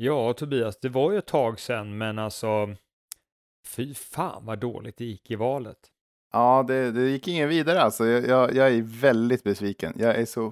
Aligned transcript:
Ja, 0.00 0.32
Tobias, 0.32 0.78
det 0.80 0.88
var 0.88 1.12
ju 1.12 1.18
ett 1.18 1.26
tag 1.26 1.60
sedan, 1.60 1.98
men 1.98 2.18
alltså, 2.18 2.68
fy 3.66 3.94
fan 3.94 4.46
vad 4.46 4.58
dåligt 4.58 4.96
det 4.96 5.04
gick 5.04 5.30
i 5.30 5.34
valet. 5.36 5.78
Ja, 6.32 6.64
det, 6.68 6.90
det 6.90 7.08
gick 7.10 7.28
ingen 7.28 7.48
vidare 7.48 7.80
alltså. 7.82 8.06
Jag, 8.06 8.26
jag, 8.26 8.54
jag 8.54 8.68
är 8.74 8.82
väldigt 9.00 9.42
besviken. 9.42 9.92
Jag 9.96 10.16
är 10.16 10.24
så 10.26 10.50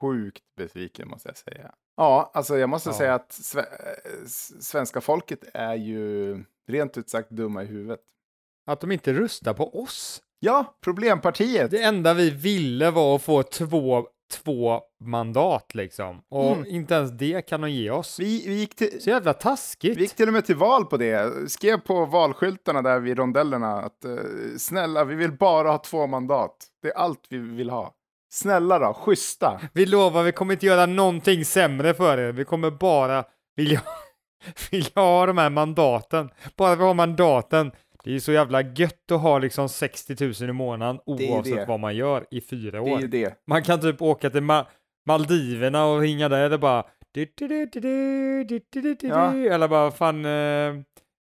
sjukt 0.00 0.42
besviken 0.56 1.08
måste 1.08 1.28
jag 1.28 1.36
säga. 1.36 1.74
Ja, 1.96 2.30
alltså 2.34 2.58
jag 2.58 2.68
måste 2.68 2.88
Ja. 2.88 2.94
säga 2.94 3.14
att 3.14 3.32
sve, 3.32 3.64
svenska 4.60 5.00
folket 5.00 5.44
är 5.54 5.74
ju 5.74 6.36
rent 6.68 6.98
ut 6.98 7.10
sagt 7.10 7.30
dumma 7.30 7.62
i 7.62 7.66
huvudet. 7.66 8.00
Att 8.66 8.80
de 8.80 8.92
inte 8.92 9.12
röstar 9.12 9.54
på 9.54 9.82
oss. 9.82 10.22
Ja, 10.40 10.78
problempartiet. 10.80 11.70
Det 11.70 11.82
enda 11.82 12.14
vi 12.14 12.30
ville 12.30 12.90
var 12.90 13.16
att 13.16 13.22
få 13.22 13.42
två, 13.42 14.08
två 14.30 14.80
mandat 15.04 15.74
liksom. 15.74 16.22
Och 16.30 16.52
Mm. 16.52 16.66
inte 16.68 16.94
ens 16.94 17.10
det 17.10 17.42
kan 17.48 17.60
de 17.60 17.70
ge 17.70 17.90
oss. 17.90 18.18
Vi, 18.20 18.44
vi, 18.48 18.54
gick 18.54 18.74
till, 18.76 19.02
Så 19.02 19.10
jävla 19.10 19.32
taskigt. 19.32 19.96
vi 19.98 20.02
gick 20.02 20.14
till 20.16 20.26
och 20.28 20.32
med 20.34 20.44
till 20.46 20.56
val 20.56 20.84
på 20.84 20.96
det. 20.96 21.50
Skrev 21.50 21.76
på 21.80 22.04
valskyltarna 22.04 22.82
där 22.82 23.00
vid 23.00 23.18
rondellerna 23.18 23.76
att 23.82 24.04
eh, 24.04 24.10
snälla, 24.58 25.04
vi 25.04 25.14
vill 25.14 25.32
bara 25.32 25.70
ha 25.70 25.78
två 25.78 26.06
mandat. 26.06 26.56
Det 26.82 26.88
är 26.88 26.94
allt 26.98 27.26
vi 27.30 27.38
vill 27.38 27.70
ha. 27.70 27.94
Snälla 28.30 28.78
då, 28.78 28.94
schyssta. 28.94 29.60
Vi 29.72 29.86
lovar, 29.86 30.22
vi 30.22 30.32
kommer 30.32 30.54
inte 30.54 30.66
göra 30.66 30.86
någonting 30.86 31.44
sämre 31.44 31.94
för 31.94 32.18
er. 32.18 32.32
Vi 32.32 32.44
kommer 32.44 32.70
bara 32.70 33.24
vilja, 33.56 33.82
vilja 34.70 34.90
ha 34.94 35.26
de 35.26 35.38
här 35.38 35.50
mandaten. 35.50 36.30
Bara 36.56 36.74
vi 36.76 36.84
har 36.84 36.94
mandaten. 36.94 37.72
Det 38.04 38.14
är 38.14 38.18
så 38.18 38.32
jävla 38.32 38.62
gött 38.62 39.12
att 39.12 39.20
ha 39.20 39.38
liksom 39.38 39.68
60 39.68 40.24
000 40.40 40.50
i 40.50 40.52
månaden 40.52 41.00
oavsett 41.06 41.68
vad 41.68 41.80
man 41.80 41.96
gör 41.96 42.26
i 42.30 42.40
fyra 42.40 42.80
år. 42.80 42.98
Det 42.98 43.06
det. 43.06 43.34
Man 43.46 43.62
kan 43.62 43.80
typ 43.80 44.02
åka 44.02 44.30
till 44.30 44.42
Ma 44.42 44.66
Maldiverna 45.06 45.86
och 45.86 46.06
hinga 46.06 46.28
där 46.28 46.52
och 46.52 46.60
bara 46.60 46.84
ja. 49.00 49.34
eller 49.34 49.68
bara 49.68 49.90
fan 49.90 50.24
eh, 50.24 50.74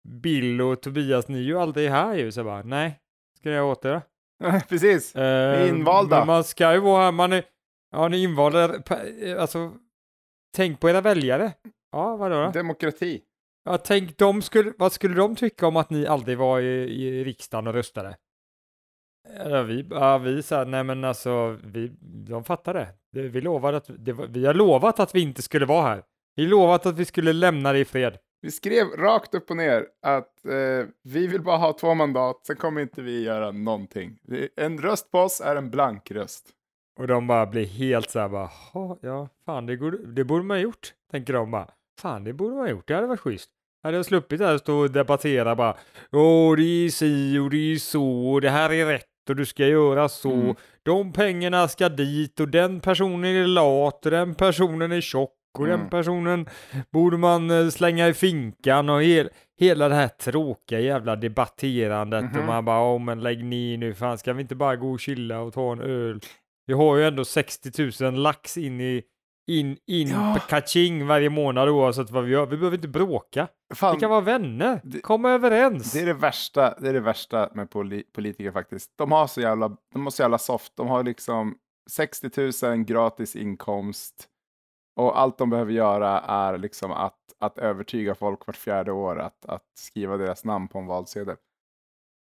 Bill 0.08 0.61
och 0.61 0.83
Tobias 0.83 1.28
ni 1.28 1.38
är 1.38 1.42
ju 1.42 1.58
aldrig 1.58 1.91
här 1.91 2.14
ju 2.14 2.33
så 2.33 2.41
jag 2.41 2.46
bara 2.46 2.62
nej 2.62 3.00
ska 3.39 3.50
jag 3.50 3.68
åt 3.68 3.83
det 3.83 4.02
Precis, 4.68 5.16
eh, 5.16 5.68
invalda. 5.68 6.24
Man 6.24 6.44
ska 6.44 6.72
ju 6.72 6.80
vara 6.80 7.05
här, 7.05 7.12
man 7.12 7.33
är, 7.33 7.44
ja 7.91 8.08
ni 8.08 8.20
är 8.20 8.24
invalda, 8.24 8.74
eh, 8.74 9.41
alltså 9.41 9.72
tänk 10.56 10.80
på 10.80 10.91
era 10.91 11.00
väljare. 11.00 11.52
Ja 11.92 12.16
vadå 12.16 12.44
då? 12.44 12.50
Demokrati. 12.50 13.22
Ja, 13.64 13.78
tänk, 13.78 14.18
de 14.18 14.42
skulle, 14.42 14.72
vad 14.78 14.92
skulle 14.92 15.14
de 15.14 15.36
tycka 15.36 15.66
om 15.66 15.77
att 15.77 15.91
ni 15.91 16.06
aldrig 16.06 16.38
var 16.38 16.60
i, 16.60 17.05
i 17.05 17.24
riksdagen 17.24 17.66
och 17.66 17.74
röstade? 17.74 18.16
Ja, 19.44 19.62
vi, 19.62 19.86
ja, 19.91 20.18
vi 20.18 20.42
sa, 20.42 20.64
nej 20.64 20.84
men 20.84 21.05
alltså, 21.05 21.58
vi, 21.64 21.92
de 22.27 22.44
fattar 22.44 22.74
det. 22.74 22.88
vi, 23.28 23.40
lovade 23.40 23.77
att, 23.77 23.90
det 23.98 24.12
vi 24.12 24.46
har 24.46 24.55
lovat 24.55 25.00
att 25.00 25.14
vi 25.14 25.20
inte 25.20 25.42
skulle 25.42 25.66
vara 25.66 25.83
här. 25.83 26.02
Vi 26.36 26.46
lovat 26.46 26.86
att 26.86 26.98
vi 26.98 27.05
skulle 27.05 27.33
lämna 27.33 27.72
det 27.72 27.78
i 27.78 27.84
fred. 27.84 28.18
Vi 28.40 28.50
skrev 28.50 28.86
rakt 28.86 29.34
upp 29.34 29.50
och 29.50 29.56
ner 29.56 29.86
att 30.02 30.44
eh, 30.44 30.86
vi 31.02 31.27
vill 31.27 31.42
bara 31.42 31.56
ha 31.56 31.72
två 31.72 31.94
mandat, 31.94 32.46
sen 32.46 32.56
kommer 32.56 32.80
inte 32.80 33.02
vi 33.02 33.22
göra 33.22 33.50
någonting. 33.50 34.18
En 34.56 34.78
röst 34.78 35.10
på 35.10 35.18
oss 35.18 35.40
är 35.40 35.56
en 35.56 35.70
blank 35.70 36.10
röst. 36.10 36.48
Och 36.98 37.06
de 37.06 37.27
bara 37.27 37.46
blir 37.46 37.66
helt 37.66 38.10
så 38.10 38.18
här 38.18 38.28
bara, 38.28 38.50
"Ha, 38.72 38.98
ja, 39.02 39.28
fan 39.44 39.66
det, 39.66 39.77
går, 39.77 39.90
det 39.90 40.24
borde 40.24 40.44
man 40.44 40.56
ha 40.56 40.62
gjort, 40.62 40.94
tänker 41.10 41.33
de 41.33 41.50
bara. 41.50 41.70
Fan, 42.00 42.24
det 42.24 42.32
borde 42.32 42.54
man 42.54 42.64
ha 42.64 42.70
gjort, 42.70 42.88
det 42.88 42.94
hade 42.94 43.06
varit 43.06 43.20
schysst. 43.20 43.50
Hade 43.82 43.96
jag 43.96 44.06
sluppit 44.06 44.40
här 44.40 44.58
stå 44.58 44.78
och 44.78 44.90
debattera 44.90 45.54
bara, 45.56 45.76
åh, 46.12 46.56
det 46.56 46.62
är 46.62 46.88
si 46.88 47.38
och 47.38 47.50
det 47.50 47.72
är 47.72 47.76
så, 47.76 48.32
och 48.32 48.40
det 48.40 48.50
här 48.50 48.72
är 48.72 48.86
rätt 48.86 49.06
och 49.28 49.36
du 49.36 49.46
ska 49.46 49.66
göra 49.66 50.08
så. 50.08 50.32
Mm. 50.32 50.54
De 50.82 51.12
pengarna 51.12 51.68
ska 51.68 51.88
dit 51.88 52.40
och 52.40 52.48
den 52.48 52.80
personen 52.80 53.24
är 53.36 53.46
lat 53.46 54.04
och 54.06 54.10
den 54.10 54.34
personen 54.34 54.92
är 54.92 55.00
tjock 55.00 55.30
och 55.58 55.66
den 55.66 55.74
Mm. 55.78 55.90
personen 55.90 56.48
borde 56.92 57.16
man 57.18 57.50
eh, 57.50 57.68
slänga 57.68 58.08
i 58.08 58.14
finkan 58.14 58.88
och 58.88 59.02
hel, 59.02 59.28
hela 59.60 59.88
det 59.88 59.94
här 59.94 60.08
tråkiga 60.08 60.80
jävla 60.80 61.16
debatterandet 61.16 62.24
och 62.30 62.36
Mhm. 62.36 62.46
man 62.46 62.64
bara, 62.64 62.80
åh 62.94 62.98
men 63.00 63.20
lägg 63.20 63.44
ner 63.44 63.78
nu, 63.78 63.94
fan 63.94 64.18
ska 64.18 64.33
vi 64.33 64.42
inte 64.42 64.55
bara 64.55 64.77
gå 64.77 64.90
och 64.92 65.00
chilla 65.00 65.40
och 65.40 65.52
ta 65.55 65.72
en 65.72 65.80
öl? 65.80 66.20
Vi 66.67 66.74
har 66.74 66.96
ju 66.96 67.05
ändå 67.06 67.24
60 67.24 68.02
000 68.05 68.14
lax 68.14 68.56
in 68.58 68.80
i 68.80 69.02
in, 69.47 69.79
in 69.86 70.08
Ja. 70.08 70.39
kaching 70.48 71.07
varje 71.07 71.30
månad 71.30 71.69
oavsett 71.69 72.11
vad 72.11 72.25
vi 72.25 72.30
gör. 72.33 72.47
Vi 72.47 72.57
behöver 72.57 72.77
inte 72.77 72.89
bråka. 72.89 73.48
Fan, 73.75 73.95
Vi 73.95 74.01
kan 74.01 74.11
vara 74.11 74.20
vänner. 74.20 74.80
det- 74.85 75.01
Komma 75.01 75.30
överens. 75.30 75.92
det 75.92 76.01
är 76.01 76.07
det 76.07 76.14
värsta, 76.14 76.75
det 76.80 76.89
är 76.89 76.92
det 76.92 77.01
värsta 77.01 77.51
med 77.55 77.70
poli 77.70 78.03
politiker 78.13 78.53
faktiskt. 78.53 78.91
De 78.98 79.13
har 79.13 79.27
så 79.27 79.41
jävla, 79.41 79.77
de 79.92 80.03
har 80.03 80.11
så 80.11 80.23
jävla 80.23 80.39
soft. 80.39 80.73
De 80.77 80.89
har 80.89 81.03
liksom 81.05 81.55
60 81.91 82.67
000 82.67 82.85
gratis 82.85 83.36
inkomst. 83.36 84.29
Och 84.97 85.20
allt 85.20 85.39
de 85.39 85.51
behöver 85.51 85.73
göra 85.73 86.20
är 86.20 86.59
liksom 86.59 86.92
att, 86.92 87.19
att 87.41 87.59
övertyga 87.59 88.14
folk 88.14 88.47
vart 88.47 88.57
fjärde 88.57 88.92
år 88.92 89.19
att, 89.19 89.45
att 89.47 89.64
skriva 89.79 90.17
deras 90.17 90.45
namn 90.45 90.69
på 90.69 90.79
en 90.79 90.86
valsedel. 90.86 91.36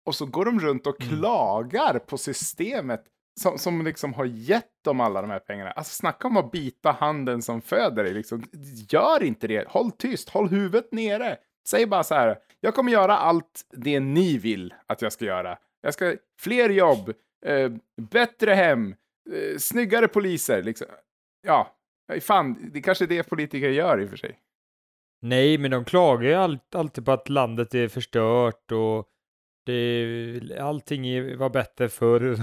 Och 0.07 0.15
så 0.15 0.27
går 0.27 0.45
de 0.45 0.61
runt 0.61 0.87
och 0.87 1.03
Mm. 1.03 1.17
klagar 1.19 1.99
på 1.99 2.19
systemet 2.19 3.05
som, 3.41 3.59
som 3.59 3.85
liksom 3.85 4.15
har 4.15 4.25
gett 4.25 4.85
dem 4.85 5.01
alla 5.01 5.21
de 5.21 5.31
här 5.31 5.39
pengarna. 5.39 5.71
Alltså 5.71 5.95
snacka 5.95 6.29
om 6.29 6.37
att 6.37 6.53
bita 6.53 6.91
handen 6.91 7.43
som 7.43 7.61
föder 7.61 8.05
dig. 8.05 8.15
Liksom. 8.15 8.45
Gör 8.89 9.23
inte 9.23 9.49
det. 9.49 9.69
Håll 9.69 9.91
tyst. 9.91 10.29
Håll 10.29 10.49
huvudet 10.49 10.93
nere. 10.93 11.37
Säg 11.69 11.87
bara 11.87 12.03
så 12.03 12.15
här. 12.15 12.39
Jag 12.61 12.75
kommer 12.75 12.93
göra 12.93 13.17
allt 13.17 13.67
det 13.73 14.01
ni 14.01 14.39
vill 14.39 14.75
att 14.87 15.03
jag 15.03 15.13
ska 15.13 15.25
göra. 15.25 15.59
Jag 15.81 15.95
ska 15.95 16.15
fler 16.39 16.71
jobb, 16.71 17.15
eh, 17.47 17.73
bättre 18.11 18.55
hem, 18.55 18.95
eh, 19.33 19.59
snyggare 19.59 20.09
poliser. 20.09 20.63
Liksom. 20.63 20.87
Ja, 21.47 21.77
eh, 22.13 22.21
fan, 22.21 22.71
det 22.73 22.83
kanske 22.83 23.05
är 23.05 23.09
det 23.09 23.23
politiker 23.23 23.69
gör 23.69 24.01
i 24.01 24.07
och 24.07 24.11
för 24.11 24.17
sig. 24.17 24.39
Nej, 25.23 25.59
men 25.59 25.71
de 25.71 25.85
klagar 25.85 26.29
ju 26.29 26.35
all, 26.35 26.59
alltid 26.75 27.05
på 27.05 27.13
att 27.13 27.29
landet 27.29 27.75
är 27.75 27.89
förstört 27.89 28.73
och 28.73 29.09
det, 29.67 30.59
allting 30.61 31.37
var 31.39 31.51
bättre 31.51 31.89
förr. 31.89 32.39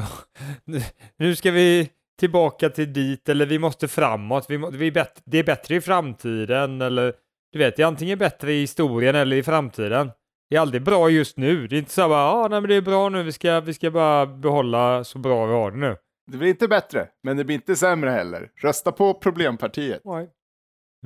nu 1.17 1.35
ska 1.35 1.51
vi 1.51 1.89
tillbaka 2.19 2.69
till 2.69 2.93
dit, 2.93 3.29
eller 3.29 3.45
vi 3.45 3.59
måste 3.59 3.87
framåt. 3.87 4.45
Vi, 4.49 4.57
må, 4.57 4.69
vi 4.69 4.87
är 4.87 4.91
bättre, 4.91 5.21
det 5.25 5.37
är 5.37 5.43
bättre 5.43 5.75
i 5.75 5.81
framtiden, 5.81 6.81
eller 6.81 7.13
du 7.51 7.59
vet, 7.59 7.75
det 7.75 7.81
är 7.81 7.87
antingen 7.87 8.17
bättre 8.17 8.53
i 8.53 8.59
historien 8.59 9.15
eller 9.15 9.37
i 9.37 9.43
framtiden. 9.43 10.11
Det 10.49 10.55
är 10.55 10.59
aldrig 10.59 10.83
bra 10.83 11.09
just 11.09 11.37
nu. 11.37 11.67
Det 11.67 11.75
är 11.75 11.79
inte 11.79 11.91
så 11.91 12.09
bara, 12.09 12.31
ah, 12.31 12.47
nej 12.47 12.61
men 12.61 12.69
det 12.69 12.75
är 12.75 12.81
bra 12.81 13.09
nu, 13.09 13.23
vi 13.23 13.31
ska, 13.31 13.59
vi 13.59 13.73
ska 13.73 13.91
bara 13.91 14.25
behålla 14.25 15.03
så 15.03 15.19
bra 15.19 15.45
vi 15.45 15.53
har 15.53 15.71
det 15.71 15.77
nu. 15.77 15.95
Det 16.31 16.37
blir 16.37 16.49
inte 16.49 16.67
bättre, 16.67 17.07
men 17.23 17.37
det 17.37 17.43
blir 17.43 17.55
inte 17.55 17.75
sämre 17.75 18.09
heller. 18.09 18.49
Rösta 18.61 18.91
på 18.91 19.13
problempartiet. 19.13 20.01
Nej. 20.05 20.29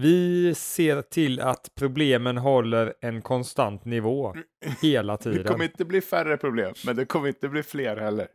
Vi 0.02 0.56
ser 0.56 1.02
till 1.02 1.40
att 1.42 1.72
problemen 1.76 2.38
håller 2.38 2.94
en 3.02 3.22
konstant 3.22 3.86
nivå 3.86 4.36
hela 4.82 5.18
Det 5.18 5.24
tiden. 5.24 5.44
kommer 5.44 5.66
inte 5.66 5.86
bli 5.86 6.02
färre 6.02 6.38
problem, 6.38 6.74
men 6.86 6.96
det 6.96 7.06
kommer 7.06 7.28
inte 7.28 7.50
bli 7.50 7.64
fler 7.64 7.98
heller. 7.98 8.28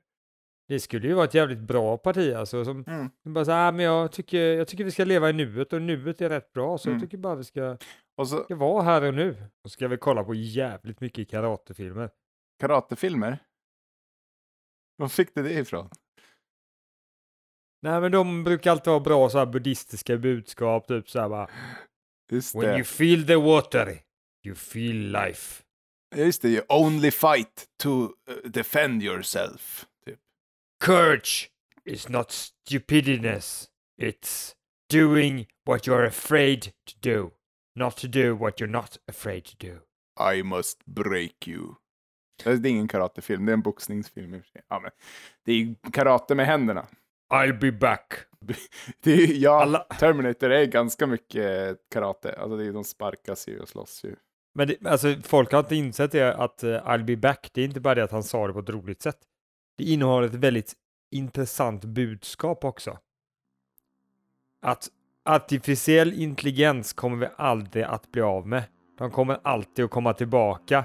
Det 0.69 0.81
skulle 0.81 1.09
ju 1.09 1.15
vara 1.15 1.25
ett 1.25 1.35
jävligt 1.35 1.59
bra 1.59 1.97
parti 1.99 2.35
alltså. 2.35 2.65
Som, 2.65 2.85
Mm. 2.87 3.11
som 3.23 3.35
bara 3.35 3.45
så 3.45 3.51
här, 3.51 3.69
"Ah, 3.69 3.73
men 3.73 3.85
jag 3.85 4.13
tycker, 4.13 4.39
jag 4.39 4.69
tycker 4.69 4.85
vi 4.85 4.91
ska 4.91 5.05
leva 5.05 5.31
i 5.31 5.33
nuet 5.33 5.73
och 5.73 5.83
nuet 5.83 6.21
är 6.21 6.29
rätt 6.29 6.53
bra. 6.53 6.79
Så 6.79 6.89
Mm. 6.89 7.01
jag 7.01 7.07
tycker 7.11 7.19
bara 7.19 7.35
vi 7.35 7.45
ska, 7.45 7.77
Och 8.17 8.29
så 8.29 8.45
ska 8.45 8.57
vara 8.57 8.83
här 8.83 9.03
och 9.03 9.15
nu. 9.15 9.37
Och 9.65 9.71
ska 9.71 9.89
vi 9.89 9.97
kolla 9.97 10.25
på 10.25 10.35
jävligt 10.35 11.01
mycket 11.01 11.31
karatefilmer. 11.31 12.11
karatefilmer. 12.61 13.39
Var 14.97 15.09
fick 15.09 15.35
du 15.35 15.43
det 15.43 15.53
ifrån? 15.53 15.89
Nej 17.87 18.01
men 18.01 18.13
de 18.13 18.45
brukar 18.45 18.71
alltid 18.71 18.87
vara 18.91 19.01
bra 19.01 19.31
så 19.31 19.39
här 19.39 19.47
buddhistiska 19.47 20.17
budskap. 20.17 20.89
Typ 20.89 21.11
så 21.11 21.21
här 21.21 21.29
bara. 21.29 21.51
Just 22.33 22.55
When 22.55 22.65
you 22.65 22.79
det. 22.79 22.85
feel 22.85 23.27
the 23.27 23.37
water, 23.37 24.03
you 24.47 24.55
feel 24.55 25.13
life. 25.13 25.63
Just 26.17 26.43
det, 26.43 26.49
you 26.49 26.65
only 26.69 27.11
fight 27.11 27.67
to 27.83 27.91
uh, 27.91 28.09
defend 28.45 29.03
yourself. 29.03 29.87
Typ. 30.07 30.19
Courage 30.85 31.51
is 31.85 32.09
not 32.09 32.31
stupidness. 32.31 33.69
It's 34.03 34.55
doing 34.91 35.47
what 35.67 35.87
you're 35.87 36.07
afraid 36.07 36.63
to 36.63 36.95
do. 37.01 37.31
Not 37.77 37.97
to 37.97 38.09
do 38.09 38.35
what 38.35 38.61
you're 38.61 38.73
not 38.73 38.99
afraid 39.09 39.45
to 39.45 39.67
do. 39.67 39.79
I 40.35 40.43
must 40.43 40.87
break 40.87 41.49
you. 41.49 41.75
Det 42.45 42.51
är 42.51 42.67
ingen 42.67 42.89
karatefilm, 42.89 43.47
det 43.47 43.53
är 43.53 43.55
en 43.55 43.63
boxningsfilm 43.63 44.35
i 44.35 44.41
och 44.41 44.45
för 44.45 44.51
sig. 44.51 44.63
Ja, 44.69 44.81
men 44.81 44.91
det 45.45 45.53
är 45.53 45.91
karate 45.93 46.35
med 46.35 46.47
händerna. 46.47 46.87
I'll 47.35 47.59
be 47.59 47.73
back. 47.73 48.13
Det 49.01 49.13
är, 49.13 49.35
ja, 49.35 49.63
Alla- 49.63 49.87
Terminator 50.01 50.51
är 50.51 50.65
ganska 50.65 51.07
mycket 51.07 51.79
karate. 51.91 52.37
Alltså 52.39 52.57
det 52.57 52.67
är, 52.67 52.73
de 52.73 52.85
sparkas 52.85 53.49
ju 53.49 53.61
och 53.61 53.69
slåss 53.69 54.05
ju. 54.05 54.17
Men 54.55 54.69
det, 54.69 54.87
alltså, 54.87 55.15
folk 55.23 55.53
har 55.53 55.59
inte 55.59 55.77
insett 55.77 56.13
det 56.13 56.35
att 56.35 56.65
uh, 56.65 56.71
I'll 56.71 57.05
be 57.05 57.17
back, 57.17 57.51
det 57.55 57.61
är 57.61 57.65
inte 57.65 57.81
bara 57.81 57.95
det 57.95 58.05
att 58.05 58.11
han 58.11 58.23
sa 58.23 58.47
det 58.47 58.53
på 58.53 58.59
ett 58.59 58.71
roligt 58.71 59.03
sätt. 59.03 59.19
Det 59.79 59.85
innehåller 59.85 60.27
ett 60.27 60.35
väldigt 60.35 60.73
intressant 61.11 61.85
budskap 61.85 62.65
också. 62.65 62.99
Att 64.63 64.89
artificiell 65.25 66.13
intelligens 66.13 66.93
kommer 66.93 67.17
vi 67.17 67.33
aldrig 67.37 67.85
att 67.85 68.13
bli 68.13 68.23
av 68.23 68.47
med. 68.47 68.63
De 68.99 69.11
kommer 69.11 69.39
alltid 69.43 69.85
att 69.85 69.91
komma 69.91 70.13
tillbaka 70.13 70.85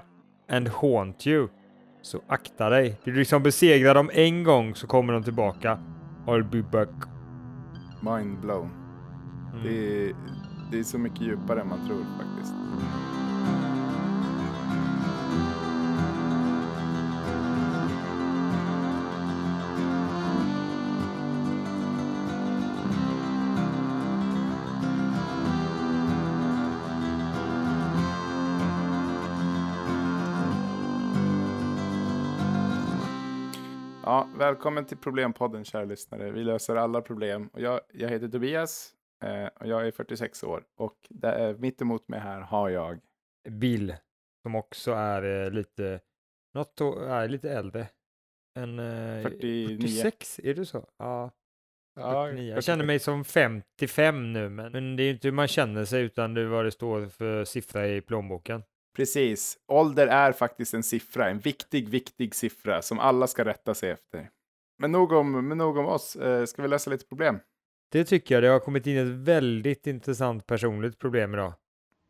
and 0.50 0.68
haunt 0.68 1.28
you. 1.28 1.48
Så 2.02 2.22
akta 2.28 2.70
dig. 2.70 3.00
Du 3.04 3.16
liksom 3.16 3.44
besegrar 3.44 3.96
dem 3.96 4.10
en 4.14 4.44
gång 4.44 4.76
så 4.76 4.88
kommer 4.88 5.14
de 5.14 5.24
tillbaka. 5.24 5.80
I'll 6.28 6.44
be 6.44 6.62
back. 6.62 6.90
Mind 8.02 8.38
blown. 8.42 8.70
Mm. 9.54 9.64
Det 9.64 10.10
är, 10.10 10.16
det 10.72 10.80
är 10.80 10.84
så 10.84 10.98
mycket 10.98 11.22
djupare 11.22 11.62
än 11.62 11.68
man 11.68 11.88
tror 11.88 12.06
faktiskt. 12.18 12.54
Ja, 34.04 34.28
välkommen 34.38 34.86
till 34.86 34.98
Problempodden 34.98 35.64
kära 35.64 35.86
lyssnare. 35.86 36.32
Vi 36.32 36.44
löser 36.44 36.76
alla 36.76 37.02
problem. 37.02 37.48
Och 37.54 37.62
jag, 37.62 37.82
jag 37.94 38.10
heter 38.10 38.28
Tobias 38.28 38.94
eh, 39.24 39.46
och 39.46 39.68
jag 39.68 39.88
är 39.88 39.92
46 39.92 40.44
år. 40.44 40.64
Och 40.78 40.98
där, 41.10 41.58
mitt 41.58 41.82
emot 41.82 42.08
mig 42.08 42.20
här 42.20 42.42
har 42.42 42.70
jag 42.70 43.00
Bill, 43.50 43.96
som 44.44 44.56
också 44.56 44.92
är 44.92 45.46
eh, 45.46 45.52
lite, 45.52 46.00
något 46.54 46.82
är 47.08 47.28
lite 47.28 47.52
äldre. 47.52 47.88
än 48.60 48.80
eh, 48.80 49.24
49. 49.24 49.78
46, 49.78 50.40
är 50.44 50.54
det 50.54 50.66
så? 50.66 50.88
Ja, 50.98 51.32
Ja, 51.96 52.26
49. 52.26 52.54
Jag 52.54 52.64
känner 52.64 52.86
mig 52.86 53.00
som 53.00 53.26
55 53.26 54.34
nu, 54.34 54.50
men, 54.50 54.72
men 54.72 54.96
det 54.96 55.04
är 55.04 55.06
ju 55.06 55.12
inte 55.12 55.28
hur 55.28 55.34
man 55.34 55.48
känner 55.48 55.86
sig 55.86 56.04
utan 56.04 56.34
det 56.34 56.42
är 56.42 56.46
vad 56.46 56.66
det 56.66 56.72
står 56.72 57.08
för 57.08 57.46
siffra 57.46 57.88
i 57.88 58.02
plånboken. 58.02 58.64
Precis. 58.96 59.58
Ålder 59.68 60.08
är 60.08 60.32
faktiskt 60.32 60.74
en 60.74 60.84
siffra, 60.84 61.30
en 61.30 61.40
viktig, 61.40 61.90
viktig 61.90 62.36
siffra 62.36 62.82
som 62.82 63.00
alla 63.00 63.28
ska 63.28 63.46
rätta 63.46 63.74
sig 63.74 63.90
efter. 63.90 64.30
Men 64.78 64.92
nog 64.92 65.12
om, 65.12 65.48
men 65.48 65.58
nog 65.58 65.78
om 65.78 65.86
oss. 65.86 66.16
Eh, 66.16 66.46
ska 66.46 66.62
vi 66.62 66.68
lösa 66.68 66.90
lite 66.90 67.06
problem? 67.06 67.40
Det 67.92 68.04
tycker 68.04 68.36
jag, 68.36 68.44
det 68.44 68.50
har 68.50 68.60
kommit 68.60 68.88
in 68.88 68.98
ett 68.98 69.28
väldigt 69.28 69.88
intressant 69.88 70.48
personligt 70.48 71.00
problem 71.00 71.34
idag. 71.34 71.54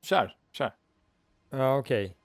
Kör, 0.06 0.36
kör. 0.51 0.74
Ja, 1.50 1.78
okej. 1.78 2.16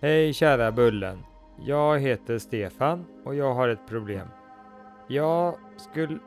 Hej 0.00 0.32
kära 0.32 0.72
Bullen. 0.72 1.22
Jag 1.60 2.00
heter 2.00 2.38
Stefan 2.38 3.06
och 3.24 3.34
jag 3.34 3.54
har 3.54 3.68
ett 3.68 3.88
problem. 3.88 4.28
Jag 5.08 5.58
skulle 5.76 6.18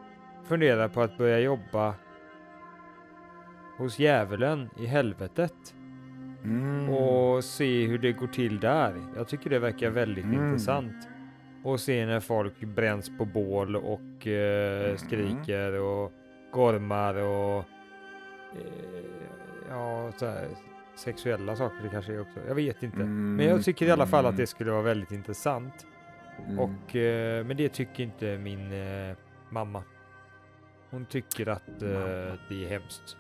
fundera 0.43 0.89
på 0.89 1.01
att 1.01 1.17
börja 1.17 1.39
jobba 1.39 1.95
hos 3.77 3.99
djävulen 3.99 4.69
i 4.77 4.85
helvetet 4.85 5.75
Mm. 6.47 6.89
och 6.89 7.43
se 7.43 7.85
hur 7.87 7.97
det 7.97 8.11
går 8.11 8.27
till 8.27 8.59
där. 8.59 8.95
Jag 9.15 9.27
tycker 9.27 9.49
det 9.49 9.59
verkar 9.59 9.89
väldigt 9.89 10.25
Mm. 10.25 10.45
intressant. 10.45 11.07
Och 11.63 11.79
se 11.79 12.05
när 12.05 12.19
folk 12.19 12.59
bränns 12.59 13.17
på 13.17 13.25
bål 13.25 13.75
och 13.75 14.27
eh, 14.27 14.85
Mm. 14.85 14.97
skriker 14.97 15.73
och 15.73 16.11
gormar 16.51 17.15
och 17.15 17.57
eh, 18.55 19.03
ja, 19.69 20.11
så 20.17 20.25
här, 20.25 20.47
sexuella 20.95 21.55
saker 21.55 21.75
det 21.83 21.89
kanske 21.89 22.13
är 22.13 22.21
också. 22.21 22.39
Jag 22.47 22.55
vet 22.55 22.83
inte. 22.83 22.97
Men 22.97 23.45
jag 23.45 23.63
tycker 23.63 23.85
i 23.85 23.91
alla 23.91 24.07
fall 24.07 24.25
att 24.25 24.37
det 24.37 24.47
skulle 24.47 24.71
vara 24.71 24.81
väldigt 24.81 25.11
intressant. 25.11 25.85
Mm. 26.47 26.59
Och, 26.59 26.95
eh, 26.95 27.45
men 27.45 27.57
det 27.57 27.69
tycker 27.69 28.03
inte 28.03 28.37
min 28.37 28.71
eh, 28.71 29.15
mamma. 29.49 29.83
Hon 30.89 31.05
tycker 31.05 31.49
att 31.49 31.67
eh, 31.81 31.89
det 32.49 32.63
är 32.65 32.67
hemskt. 32.69 33.17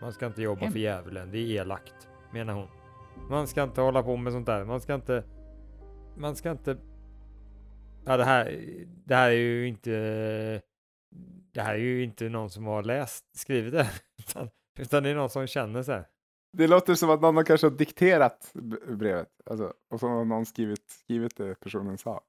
Man 0.00 0.12
ska 0.12 0.26
inte 0.26 0.42
jobba 0.42 0.58
för 0.58 0.64
Hemskt? 0.64 0.78
djävulen, 0.78 1.30
det 1.30 1.38
är 1.38 1.60
elakt, 1.60 2.08
menar 2.32 2.54
hon. 2.54 2.68
Man 3.30 3.46
ska 3.46 3.62
inte 3.62 3.80
hålla 3.80 4.02
på 4.02 4.16
med 4.16 4.32
sånt 4.32 4.46
där, 4.46 4.64
man 4.64 4.80
ska 4.80 4.94
inte... 4.94 5.24
Man 6.16 6.36
ska 6.36 6.50
inte... 6.50 6.76
Ja, 8.04 8.16
det 8.16 8.24
här, 8.24 8.64
det 9.04 9.14
här 9.14 9.28
är 9.28 9.34
ju 9.34 9.68
inte... 9.68 9.90
Det 11.52 11.62
här 11.62 11.74
är 11.74 11.78
ju 11.78 12.04
inte 12.04 12.28
någon 12.28 12.50
som 12.50 12.66
har 12.66 12.82
läst, 12.82 13.36
skrivit 13.36 13.72
det, 13.72 13.90
utan, 14.18 14.50
utan 14.78 15.02
det 15.02 15.08
är 15.10 15.14
någon 15.14 15.30
som 15.30 15.46
känner 15.46 15.82
så 15.82 15.92
här. 15.92 16.06
Det 16.52 16.66
låter 16.66 16.94
som 16.94 17.10
att 17.10 17.20
någon 17.20 17.36
har 17.36 17.44
kanske 17.44 17.66
har 17.66 17.76
dikterat 17.76 18.52
brevet. 18.88 19.28
Alltså, 19.50 19.72
och 19.90 20.00
så 20.00 20.08
har 20.08 20.24
någon 20.24 20.46
skrivit, 20.46 20.90
skrivit 20.90 21.36
det 21.36 21.60
personen 21.60 21.98
sa. 21.98 22.20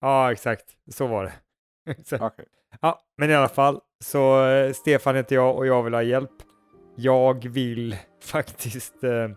Ja, 0.00 0.32
exakt, 0.32 0.76
så 0.90 1.06
var 1.06 1.24
det. 1.24 1.32
Exakt. 1.90 2.22
Okej. 2.22 2.46
Ja, 2.80 3.00
men 3.16 3.30
i 3.30 3.34
alla 3.34 3.48
fall 3.48 3.80
så 4.04 4.46
eh, 4.46 4.72
Stefan 4.72 5.16
heter 5.16 5.36
jag 5.36 5.56
och 5.56 5.66
jag 5.66 5.82
vill 5.82 5.94
ha 5.94 6.02
hjälp. 6.02 6.42
Jag 6.96 7.48
vill 7.48 7.96
faktiskt 8.20 9.04
eh, 9.04 9.30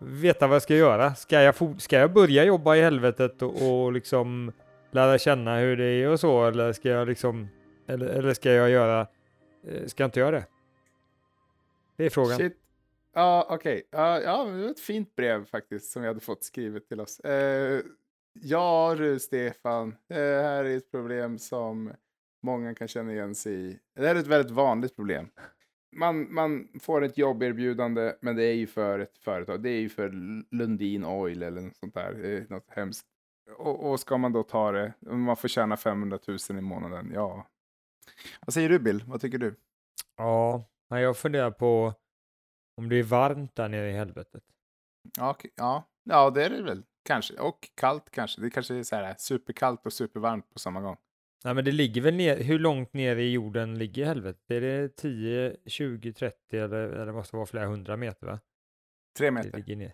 veta 0.00 0.46
vad 0.46 0.54
jag 0.54 0.62
ska 0.62 0.74
göra. 0.74 1.14
Ska 1.14 1.42
jag, 1.42 1.80
ska 1.80 1.98
jag 1.98 2.12
börja 2.12 2.44
jobba 2.44 2.76
i 2.76 2.82
helvetet 2.82 3.42
och, 3.42 3.82
och 3.82 3.92
liksom 3.92 4.52
lära 4.90 5.18
känna 5.18 5.58
hur 5.58 5.76
det 5.76 5.84
är 5.84 6.08
och 6.08 6.20
så 6.20 6.46
eller 6.46 6.72
ska 6.72 6.88
jag 6.88 7.08
liksom 7.08 7.48
eller, 7.86 8.06
eller 8.06 8.34
ska 8.34 8.52
jag 8.52 8.70
göra 8.70 9.06
eh, 9.66 9.86
ska 9.86 10.02
jag 10.02 10.08
inte 10.08 10.20
göra 10.20 10.30
det? 10.30 10.46
Det 11.96 12.04
är 12.04 12.10
frågan. 12.10 12.36
Shit. 12.36 12.56
Ja, 13.14 13.46
okej. 13.50 13.88
Ja, 13.90 14.20
ja, 14.20 14.44
det 14.44 14.62
var 14.62 14.70
ett 14.70 14.80
fint 14.80 15.16
brev 15.16 15.44
faktiskt 15.44 15.92
som 15.92 16.02
vi 16.02 16.08
hade 16.08 16.20
fått 16.20 16.44
skrivet 16.44 16.88
till 16.88 17.00
oss. 17.00 17.20
Uh, 17.24 17.80
ja 18.32 18.94
du 18.98 19.18
Stefan, 19.18 19.96
det 20.08 20.42
här 20.42 20.64
är 20.64 20.76
ett 20.76 20.90
problem 20.90 21.38
som 21.38 21.92
många 22.42 22.74
kan 22.74 22.88
känna 22.88 23.12
igen 23.12 23.34
sig 23.34 23.52
i. 23.54 23.78
Det 23.96 24.06
här 24.06 24.14
är 24.14 24.20
ett 24.20 24.26
väldigt 24.26 24.52
vanligt 24.52 24.96
problem. 24.96 25.28
Man, 25.94 26.34
man 26.34 26.68
får 26.80 27.04
ett 27.04 27.18
jobberbjudande, 27.18 28.14
men 28.20 28.36
det 28.36 28.44
är 28.44 28.54
ju 28.54 28.66
för 28.66 28.98
ett 28.98 29.18
företag. 29.18 29.62
Det 29.62 29.70
är 29.70 29.80
ju 29.80 29.88
för 29.88 30.10
Lundin 30.54 31.04
Oil 31.04 31.42
eller 31.42 31.60
något 31.60 31.76
sånt 31.76 31.94
där. 31.94 32.24
Är 32.24 32.46
något 32.50 32.70
hemskt. 32.70 33.06
Och, 33.56 33.90
och 33.90 34.00
ska 34.00 34.18
man 34.18 34.32
då 34.32 34.42
ta 34.42 34.72
det, 34.72 34.92
man 35.00 35.36
får 35.36 35.48
tjäna 35.48 35.76
500 35.76 36.18
000 36.26 36.38
i 36.50 36.60
månaden, 36.60 37.10
ja. 37.14 37.46
Vad 38.46 38.54
säger 38.54 38.68
du 38.68 38.78
Bill? 38.78 39.04
Vad 39.06 39.20
tycker 39.20 39.38
du? 39.38 39.56
Ja, 40.16 40.64
jag 40.88 41.16
funderar 41.16 41.50
på 41.50 41.94
om 42.76 42.88
det 42.88 42.96
är 42.96 43.02
varmt 43.02 43.54
där 43.54 43.68
nere 43.68 43.90
i 43.90 43.92
helvetet. 43.92 44.44
Ja, 45.16 45.36
ja. 45.54 45.88
ja, 46.04 46.30
det 46.30 46.44
är 46.44 46.50
det 46.50 46.62
väl. 46.62 46.84
Kanske. 47.04 47.34
Och 47.34 47.70
kallt 47.74 48.10
kanske. 48.10 48.40
Det 48.40 48.50
kanske 48.50 48.74
är 48.74 48.82
så 48.82 48.96
här 48.96 49.14
superkallt 49.18 49.86
och 49.86 49.92
supervarmt 49.92 50.50
på 50.52 50.58
samma 50.58 50.80
gång. 50.80 50.96
Nej 51.44 51.54
men 51.54 51.64
det 51.64 51.72
ligger 51.72 52.00
väl 52.00 52.14
ner, 52.14 52.36
hur 52.36 52.58
långt 52.58 52.92
ner 52.92 53.16
i 53.16 53.32
jorden 53.32 53.78
ligger 53.78 54.04
helvetet? 54.06 54.50
Är 54.50 54.60
det 54.60 54.96
10, 54.96 55.56
20, 55.66 56.12
30 56.12 56.58
eller, 56.58 56.76
eller 56.76 57.06
det 57.06 57.12
måste 57.12 57.36
vara 57.36 57.46
flera 57.46 57.66
hundra 57.66 57.96
meter 57.96 58.26
va? 58.26 58.40
Tre 59.18 59.30
meter. 59.30 59.92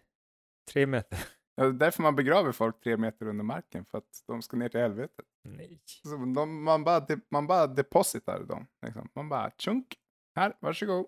Tre 0.73 0.87
meter? 0.87 1.19
Ja, 1.55 1.65
det 1.67 1.71
är 1.71 1.73
därför 1.73 2.03
man 2.03 2.17
begraver 2.17 2.53
folk 2.53 2.81
tre 2.81 2.97
meter 2.97 3.27
under 3.27 3.45
marken. 3.45 3.85
För 3.85 3.99
att 3.99 4.25
de 4.27 4.43
ska 4.43 4.57
ner 4.57 4.69
till 4.69 4.81
helvetet. 4.81 5.27
Nej. 5.45 5.81
Så 5.87 6.17
de, 6.17 6.65
man, 6.65 6.85
bara 6.85 7.01
de, 7.01 7.21
man 7.31 7.47
bara 7.47 7.67
depositar 7.67 8.45
dem. 8.45 8.67
Liksom. 8.83 9.09
Man 9.15 9.29
bara 9.29 9.51
tjunk. 9.59 9.87
Här, 10.37 10.57
varsågod. 10.61 11.07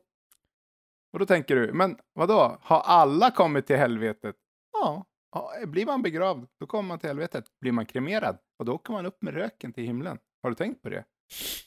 Och 1.13 1.19
då 1.19 1.27
tänker 1.27 1.57
du, 1.57 1.73
men 1.73 1.97
vadå? 2.13 2.59
Har 2.61 2.81
alla 2.81 3.31
kommit 3.31 3.67
till 3.67 3.77
helvetet? 3.77 4.37
Ja. 4.73 5.05
ja. 5.33 5.67
Blir 5.67 5.87
man 5.87 6.03
begravd, 6.03 6.49
då 6.61 6.67
kommer 6.67 6.89
man 6.89 6.99
till 6.99 7.09
helvetet. 7.09 7.45
Blir 7.61 7.73
man 7.73 7.87
kremerad, 7.87 8.39
och 8.59 8.65
då 8.65 8.75
åker 8.75 8.93
man 8.93 9.07
upp 9.07 9.23
med 9.23 9.35
röken 9.35 9.73
till 9.73 9.85
himlen. 9.85 10.19
Har 10.43 10.51
du 10.51 10.55
tänkt 10.57 10.83
på 10.83 10.89
det? 10.89 11.05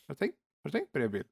Har 0.07 0.15
du 0.15 0.15
tänkt, 0.15 0.37
har 0.63 0.69
du 0.71 0.77
tänkt 0.77 0.91
på 0.91 0.99
det, 0.99 1.09
Bill? 1.09 1.25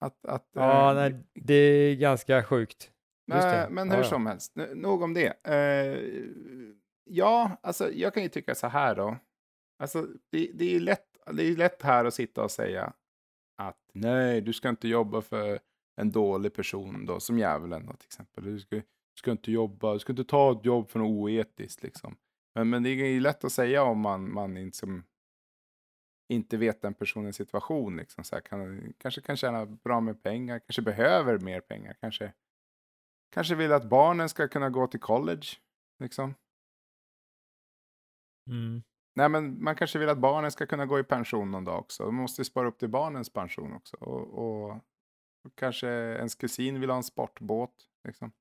Att, 0.00 0.26
att, 0.26 0.48
Ja, 0.52 0.90
eh, 0.90 0.94
nej, 0.96 1.24
det 1.34 1.54
är 1.54 1.96
ganska 1.96 2.44
sjukt. 2.44 2.92
Nej, 3.26 3.66
men 3.70 3.88
Ja, 3.88 3.94
hur 3.94 4.02
ja. 4.02 4.08
som 4.08 4.26
helst, 4.26 4.56
N- 4.56 4.68
nog 4.80 5.02
om 5.02 5.14
det. 5.14 5.46
Eh, 5.48 5.98
ja, 7.04 7.56
alltså 7.62 7.92
jag 7.92 8.14
kan 8.14 8.22
ju 8.22 8.28
tycka 8.28 8.54
så 8.54 8.66
här 8.66 8.94
då. 8.94 9.16
Alltså 9.78 10.06
det, 10.32 10.50
det 10.54 10.76
är 10.76 10.80
lätt, 10.80 11.06
det 11.32 11.42
är 11.44 11.56
lätt 11.56 11.82
här 11.82 12.04
att 12.04 12.14
sitta 12.14 12.44
och 12.44 12.50
säga 12.50 12.92
att 13.62 13.80
nej, 13.94 14.40
du 14.40 14.52
ska 14.52 14.68
inte 14.68 14.88
jobba 14.88 15.20
för 15.22 15.58
en 16.00 16.10
dålig 16.12 16.54
person 16.54 17.06
då, 17.06 17.20
som 17.20 17.38
djävulen 17.38 17.86
då 17.86 17.92
till 17.92 18.06
exempel. 18.06 18.44
Du 18.44 18.60
ska, 18.60 18.76
du 18.76 18.82
ska 19.18 19.30
inte 19.30 19.52
jobba, 19.52 19.92
du 19.92 19.98
ska 19.98 20.12
inte 20.12 20.24
ta 20.24 20.52
ett 20.52 20.64
jobb 20.64 20.88
för 20.90 20.98
något 20.98 21.08
oetiskt 21.08 21.82
liksom. 21.82 22.16
Men, 22.54 22.70
men 22.70 22.82
det 22.82 22.90
är 22.90 22.94
ju 23.06 23.20
lätt 23.20 23.44
att 23.44 23.52
säga 23.52 23.82
om 23.82 24.00
man, 24.00 24.32
man 24.32 24.56
inte, 24.56 24.76
som, 24.76 25.04
inte 26.28 26.56
vet 26.56 26.82
den 26.82 26.94
personens 26.94 27.36
situation. 27.36 27.96
Liksom, 27.96 28.24
så 28.24 28.34
här, 28.36 28.42
kan, 28.42 28.92
kanske 28.98 29.20
kan 29.20 29.36
tjäna 29.36 29.66
bra 29.66 30.00
med 30.00 30.22
pengar, 30.22 30.58
kanske 30.58 30.82
behöver 30.82 31.38
mer 31.38 31.60
pengar, 31.60 31.96
kanske 32.00 32.32
Kanske 33.30 33.54
vill 33.54 33.72
att 33.72 33.88
barnen 33.88 34.28
ska 34.28 34.48
kunna 34.48 34.70
gå 34.70 34.86
till 34.86 35.00
college. 35.00 35.46
Liksom. 35.98 36.34
Mm. 38.50 38.82
Nej, 39.16 39.28
men 39.28 39.62
man 39.62 39.76
kanske 39.76 39.98
vill 39.98 40.08
att 40.08 40.18
barnen 40.18 40.50
ska 40.50 40.66
kunna 40.66 40.86
gå 40.86 40.98
i 40.98 41.04
pension 41.04 41.50
någon 41.50 41.64
dag 41.64 41.78
också. 41.78 42.04
Man 42.04 42.14
måste 42.14 42.44
spara 42.44 42.68
upp 42.68 42.78
till 42.78 42.88
barnens 42.88 43.32
pension 43.32 43.72
också. 43.72 43.96
Och, 43.96 44.38
och, 44.38 44.70
och 45.44 45.54
kanske 45.54 45.88
ens 45.88 46.34
kusin 46.34 46.80
vill 46.80 46.90
ha 46.90 46.96
en 46.96 47.02
sportbåt. 47.02 47.88
Liksom. 48.04 48.32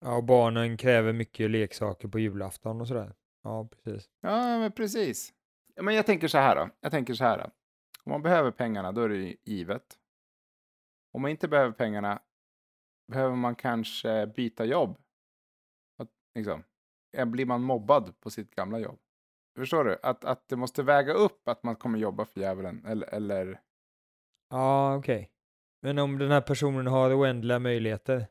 Ja, 0.00 0.16
och 0.16 0.24
barnen 0.24 0.76
kräver 0.76 1.12
mycket 1.12 1.50
leksaker 1.50 2.08
på 2.08 2.18
julafton 2.18 2.80
och 2.80 2.88
sådär. 2.88 3.14
Ja, 3.42 3.68
precis. 3.68 4.10
Ja, 4.20 4.58
men 4.58 4.72
precis. 4.72 5.32
Men 5.80 5.94
jag 5.94 6.06
tänker 6.06 6.28
så 6.28 6.38
här 6.38 6.56
då. 6.56 6.70
Jag 6.80 6.92
tänker 6.92 7.14
så 7.14 7.24
här 7.24 7.38
då. 7.38 7.44
Om 8.04 8.12
man 8.12 8.22
behöver 8.22 8.50
pengarna, 8.50 8.92
då 8.92 9.02
är 9.02 9.08
det 9.08 9.16
ju 9.16 9.36
givet. 9.44 9.98
Om 11.12 11.22
man 11.22 11.30
inte 11.30 11.48
behöver 11.48 11.72
pengarna, 11.72 12.22
behöver 13.12 13.36
man 13.36 13.54
kanske 13.54 14.26
byta 14.26 14.64
jobb. 14.64 14.98
Att, 15.98 16.08
liksom, 16.34 16.64
eh, 17.16 17.24
blir 17.24 17.46
man 17.46 17.62
mobbad 17.62 18.20
på 18.20 18.30
sitt 18.30 18.54
gamla 18.54 18.78
jobb? 18.78 18.98
Förstår 19.58 19.84
du? 19.84 19.98
Att, 20.02 20.24
att 20.24 20.48
det 20.48 20.56
måste 20.56 20.82
väga 20.82 21.12
upp 21.12 21.48
att 21.48 21.62
man 21.62 21.76
kommer 21.76 21.98
jobba 21.98 22.24
för 22.24 22.40
djävulen. 22.40 22.84
Eller, 22.86 23.06
eller 23.06 23.60
Ja, 24.50 24.96
okej. 24.96 25.30
Men 25.82 25.98
om 25.98 26.18
den 26.18 26.30
här 26.30 26.40
personen 26.40 26.86
har 26.86 27.20
oändliga 27.20 27.58
möjligheter 27.58 28.26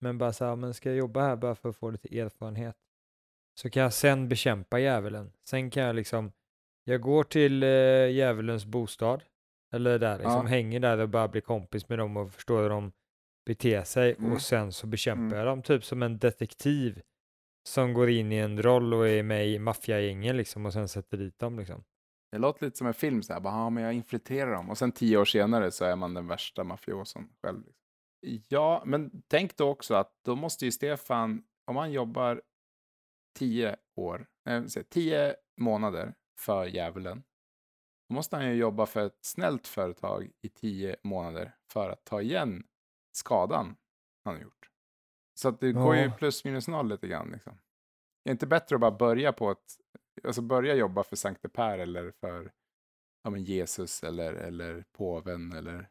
men 0.00 0.18
bara 0.18 0.32
så 0.32 0.44
här, 0.44 0.56
men 0.56 0.74
ska 0.74 0.88
jag 0.88 0.98
jobba 0.98 1.20
här 1.20 1.36
bara 1.36 1.54
för 1.54 1.68
att 1.68 1.76
få 1.76 1.90
lite 1.90 2.18
erfarenhet? 2.18 2.76
Så 3.60 3.70
kan 3.70 3.82
jag 3.82 3.92
sen 3.92 4.28
bekämpa 4.28 4.78
djävulen. 4.78 5.32
Sen 5.44 5.70
kan 5.70 5.82
jag 5.82 5.96
liksom, 5.96 6.32
jag 6.84 7.00
går 7.00 7.24
till 7.24 7.62
eh, 7.62 7.68
djävulens 8.10 8.66
bostad, 8.66 9.22
eller 9.74 9.98
där 9.98 10.18
liksom, 10.18 10.32
Ja. 10.32 10.42
hänger 10.42 10.80
där 10.80 10.98
och 10.98 11.08
bara 11.08 11.28
blir 11.28 11.40
kompis 11.42 11.88
med 11.88 11.98
dem 11.98 12.16
och 12.16 12.32
förstår 12.32 12.62
hur 12.62 12.68
de 12.70 12.92
beter 13.46 13.82
sig 13.84 14.14
Mm. 14.18 14.32
och 14.32 14.42
sen 14.42 14.72
så 14.72 14.86
bekämpar 14.86 15.22
Mm. 15.24 15.38
jag 15.38 15.46
dem, 15.46 15.62
typ 15.62 15.84
som 15.84 16.02
en 16.02 16.18
detektiv 16.18 17.02
som 17.68 17.92
går 17.94 18.10
in 18.10 18.32
i 18.32 18.36
en 18.36 18.62
roll 18.62 18.94
och 18.94 19.08
är 19.08 19.22
med 19.22 19.48
i 19.48 19.58
maffiagängen 19.58 20.36
liksom 20.36 20.66
och 20.66 20.72
sen 20.72 20.88
sätter 20.88 21.16
dit 21.18 21.38
dem 21.38 21.58
liksom. 21.58 21.84
Det 22.32 22.38
låter 22.38 22.64
lite 22.64 22.78
som 22.78 22.86
en 22.86 22.94
film, 22.94 23.22
så 23.22 23.32
här, 23.32 23.40
bara, 23.40 23.54
ja, 23.54 23.70
men 23.70 23.82
jag 23.84 23.92
infiltrerar 23.92 24.52
dem. 24.52 24.70
Och 24.70 24.78
sen 24.78 24.92
tio 24.92 25.16
år 25.18 25.24
senare 25.24 25.70
så 25.70 25.84
är 25.84 25.96
man 25.96 26.14
den 26.14 26.26
värsta 26.26 26.64
mafiosen 26.64 27.28
själv. 27.42 27.58
Liksom. 27.66 28.44
Ja, 28.48 28.82
men 28.86 29.22
tänk 29.28 29.56
då 29.56 29.68
också 29.68 29.94
att 29.94 30.12
då 30.24 30.36
måste 30.36 30.64
ju 30.64 30.72
Stefan, 30.72 31.42
om 31.66 31.76
han 31.76 31.92
jobbar 31.92 32.42
tio 33.38 33.76
år, 33.96 34.26
nej, 34.46 34.68
tio 34.90 35.36
månader 35.60 36.14
för 36.38 36.66
djävulen, 36.66 37.22
då 38.08 38.14
måste 38.14 38.36
han 38.36 38.46
ju 38.46 38.54
jobba 38.54 38.86
för 38.86 39.06
ett 39.06 39.18
snällt 39.20 39.66
företag 39.68 40.30
i 40.42 40.48
tio 40.48 40.96
månader 41.02 41.56
för 41.72 41.90
att 41.90 42.04
ta 42.04 42.22
igen 42.22 42.64
skadan 43.12 43.76
han 44.24 44.34
har 44.34 44.42
gjort. 44.42 44.70
Så 45.34 45.48
att 45.48 45.60
det 45.60 45.72
går 45.72 45.96
ju 45.96 46.02
Ja. 46.02 46.12
plus 46.18 46.44
minus 46.44 46.68
noll 46.68 46.88
lite 46.88 47.08
grann. 47.08 47.30
Liksom. 47.30 47.58
Det 48.24 48.30
är 48.30 48.32
inte 48.32 48.46
bättre 48.46 48.76
att 48.76 48.80
bara 48.80 48.90
börja 48.90 49.32
på 49.32 49.50
ett, 49.50 49.64
alltså 50.24 50.42
börja 50.42 50.74
jobba 50.74 51.04
för 51.04 51.16
Sankte 51.16 51.48
Per 51.48 51.78
eller 51.78 52.10
för 52.10 52.52
ja, 53.24 53.30
men 53.30 53.44
Jesus 53.44 54.02
eller, 54.04 54.34
eller 54.34 54.84
påven 54.92 55.52
eller 55.52 55.88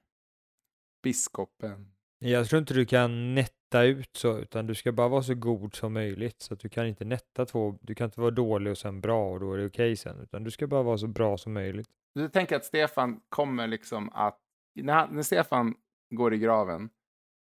biskopen. 1.03 1.93
Jag 2.19 2.47
tror 2.49 2.59
inte 2.59 2.73
du 2.73 2.85
kan 2.85 3.33
netta 3.73 3.83
ut 3.83 4.17
så, 4.17 4.37
utan 4.37 4.67
du 4.67 4.75
ska 4.75 4.91
bara 4.91 5.07
vara 5.07 5.23
så 5.23 5.35
god 5.35 5.75
som 5.75 5.93
möjligt. 5.93 6.41
Så 6.41 6.53
att 6.53 6.59
du 6.59 6.69
kan 6.69 6.87
inte 6.87 7.05
netta 7.05 7.45
två, 7.45 7.77
du 7.81 7.95
kan 7.95 8.05
inte 8.05 8.21
vara 8.21 8.31
dålig 8.31 8.71
och 8.71 8.77
sen 8.77 9.01
bra 9.01 9.31
och 9.31 9.39
då 9.39 9.53
är 9.53 9.57
det 9.57 9.65
okej 9.65 9.95
sen, 9.95 10.19
utan 10.19 10.43
du 10.43 10.51
ska 10.51 10.67
bara 10.67 10.83
vara 10.83 10.97
så 10.97 11.07
bra 11.07 11.37
som 11.37 11.53
möjligt. 11.53 11.87
Du 12.15 12.29
tänker 12.29 12.55
att 12.55 12.65
Stefan 12.65 13.21
kommer 13.29 13.67
liksom 13.67 14.09
att, 14.13 14.39
när, 14.75 15.07
när 15.07 15.21
Stefan 15.21 15.75
går 16.15 16.33
i 16.33 16.37
graven 16.37 16.89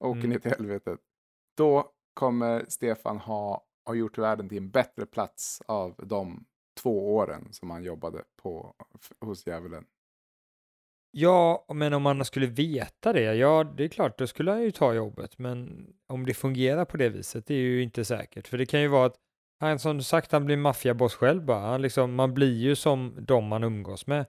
och 0.00 0.10
åker 0.10 0.18
Mm. 0.18 0.30
ner 0.30 0.38
till 0.38 0.50
helvetet, 0.50 1.00
då 1.56 1.92
kommer 2.14 2.64
Stefan 2.68 3.18
ha, 3.18 3.64
ha 3.86 3.94
gjort 3.94 4.18
världen 4.18 4.48
till 4.48 4.58
en 4.58 4.70
bättre 4.70 5.06
plats 5.06 5.62
av 5.66 5.94
de 5.98 6.44
två 6.82 7.14
åren 7.16 7.52
som 7.52 7.70
han 7.70 7.82
jobbade 7.82 8.22
på, 8.42 8.74
hos 9.20 9.46
djävulen. 9.46 9.84
Ja, 11.16 11.66
men 11.74 11.92
om 11.92 12.02
man 12.02 12.24
skulle 12.24 12.46
veta 12.46 13.12
det, 13.12 13.34
ja, 13.34 13.64
det 13.76 13.84
är 13.84 13.88
klart, 13.88 14.18
då 14.18 14.26
skulle 14.26 14.50
han 14.50 14.62
ju 14.62 14.70
ta 14.70 14.94
jobbet, 14.94 15.38
men 15.38 15.86
om 16.08 16.26
det 16.26 16.34
fungerar 16.34 16.84
på 16.84 16.96
det 16.96 17.08
viset, 17.08 17.46
det 17.46 17.54
är 17.54 17.58
ju 17.58 17.82
inte 17.82 18.04
säkert, 18.04 18.48
för 18.48 18.58
det 18.58 18.66
kan 18.66 18.80
ju 18.80 18.88
vara 18.88 19.06
att 19.06 19.16
han 19.60 19.78
som 19.78 20.02
sagt, 20.02 20.32
han 20.32 20.44
blir 20.44 20.56
maffiaboss 20.56 21.14
själv 21.14 21.44
bara, 21.44 21.60
han 21.60 21.82
liksom, 21.82 22.14
man 22.14 22.34
blir 22.34 22.56
ju 22.56 22.76
som 22.76 23.16
de 23.20 23.44
man 23.46 23.64
umgås 23.64 24.06
med. 24.06 24.26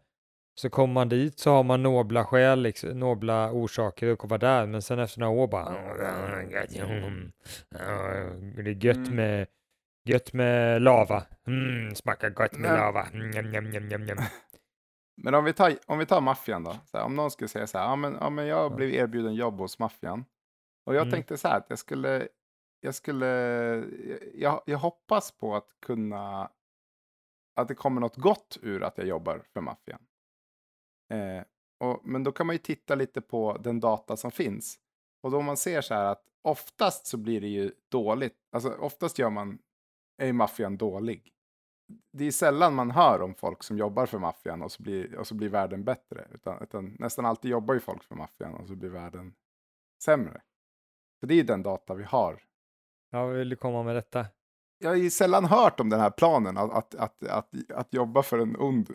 Så 0.61 0.69
kommer 0.69 0.93
man 0.93 1.09
dit 1.09 1.39
så 1.39 1.51
har 1.51 1.63
man 1.63 1.83
nobla 1.83 2.25
skäl, 2.25 2.61
liksom, 2.61 2.99
nobla 2.99 3.51
orsaker 3.51 4.11
att 4.11 4.19
komma 4.19 4.37
där, 4.37 4.65
men 4.65 4.81
sen 4.81 4.99
efter 4.99 5.19
några 5.19 5.33
år 5.33 5.47
bara, 5.47 5.69
det 8.63 8.71
är 8.71 8.85
gött 8.85 8.97
Mm. 8.97 9.15
med, 9.15 9.47
gött 10.05 10.33
med 10.33 10.81
lava, 10.81 11.23
mm, 11.47 11.95
smakar 11.95 12.29
gott 12.29 12.57
med 12.57 12.71
lava, 12.77 13.07
mm, 13.13 13.29
njam, 13.29 13.69
njam, 13.69 14.03
njam. 14.05 14.17
Men 15.17 15.33
om 15.35 15.43
vi 15.43 15.53
tar, 15.53 15.77
om 15.87 15.99
vi 15.99 16.05
tar 16.05 16.21
maffian 16.21 16.63
då. 16.63 16.75
Så 16.85 16.97
här, 16.97 17.05
om 17.05 17.15
någon 17.15 17.31
skulle 17.31 17.47
säga 17.47 17.67
så 17.67 17.77
här, 17.77 17.85
ja 17.85 17.95
men, 17.95 18.17
ja, 18.21 18.29
men 18.29 18.45
jag 18.47 18.71
Ja. 18.71 18.75
blev 18.75 18.93
erbjuden 18.93 19.33
jobb 19.35 19.57
hos 19.57 19.79
maffian. 19.79 20.25
Och 20.85 20.95
jag 20.95 21.01
Mm. 21.01 21.11
tänkte 21.11 21.37
så 21.37 21.47
här 21.47 21.57
att 21.57 21.65
jag 21.69 21.79
skulle, 21.79 22.27
jag 22.79 22.95
skulle, 22.95 23.25
jag, 24.33 24.61
jag 24.65 24.77
hoppas 24.77 25.31
på 25.31 25.55
att 25.55 25.69
kunna, 25.81 26.51
att 27.55 27.67
det 27.67 27.75
kommer 27.75 28.01
något 28.01 28.15
gott 28.17 28.57
ur 28.61 28.83
att 28.83 28.97
jag 28.97 29.07
jobbar 29.07 29.43
för 29.53 29.61
maffian. 29.61 29.99
Eh, 31.13 31.43
och, 31.79 32.01
men 32.03 32.23
då 32.23 32.31
kan 32.31 32.47
man 32.47 32.55
ju 32.55 32.59
titta 32.59 32.95
lite 32.95 33.21
på 33.21 33.57
den 33.57 33.79
data 33.79 34.17
som 34.17 34.31
finns. 34.31 34.79
Och 35.23 35.31
då 35.31 35.41
man 35.41 35.57
ser 35.57 35.81
så 35.81 35.93
här 35.93 36.05
att 36.05 36.23
oftast 36.41 37.07
så 37.07 37.17
blir 37.17 37.41
det 37.41 37.47
ju 37.47 37.71
dåligt, 37.89 38.37
alltså 38.51 38.73
oftast 38.73 39.19
gör 39.19 39.29
man, 39.29 39.59
är 40.21 40.33
maffian 40.33 40.77
dålig 40.77 41.33
det 42.11 42.25
är 42.25 42.31
sällan 42.31 42.75
man 42.75 42.91
hör 42.91 43.21
om 43.21 43.35
folk 43.35 43.63
som 43.63 43.77
jobbar 43.77 44.05
för 44.05 44.19
maffian 44.19 44.61
och 44.61 44.71
så 44.71 44.83
blir, 44.83 45.15
och 45.15 45.27
så 45.27 45.35
blir 45.35 45.49
världen 45.49 45.83
bättre. 45.83 46.27
Utan, 46.33 46.63
utan 46.63 46.95
nästan 46.99 47.25
alltid 47.25 47.51
jobbar 47.51 47.73
ju 47.73 47.79
folk 47.79 48.03
för 48.03 48.15
maffian 48.15 48.53
och 48.53 48.67
så 48.67 48.75
blir 48.75 48.89
världen 48.89 49.33
sämre. 50.03 50.41
Så 51.19 51.25
det 51.25 51.33
är 51.33 51.35
ju 51.35 51.43
den 51.43 51.63
data 51.63 51.93
vi 51.93 52.03
har. 52.03 52.43
Ja, 53.11 53.25
vill 53.25 53.49
du 53.49 53.55
komma 53.55 53.83
med 53.83 53.95
detta? 53.95 54.25
Jag 54.77 54.89
har 54.89 54.95
ju 54.95 55.09
sällan 55.09 55.45
hört 55.45 55.79
om 55.79 55.89
den 55.89 55.99
här 55.99 56.09
planen 56.09 56.57
att, 56.57 56.71
att, 56.71 56.95
att, 56.95 57.23
att, 57.23 57.71
att 57.71 57.93
jobba 57.93 58.23
för 58.23 58.39
en 58.39 58.55
ond, 58.59 58.89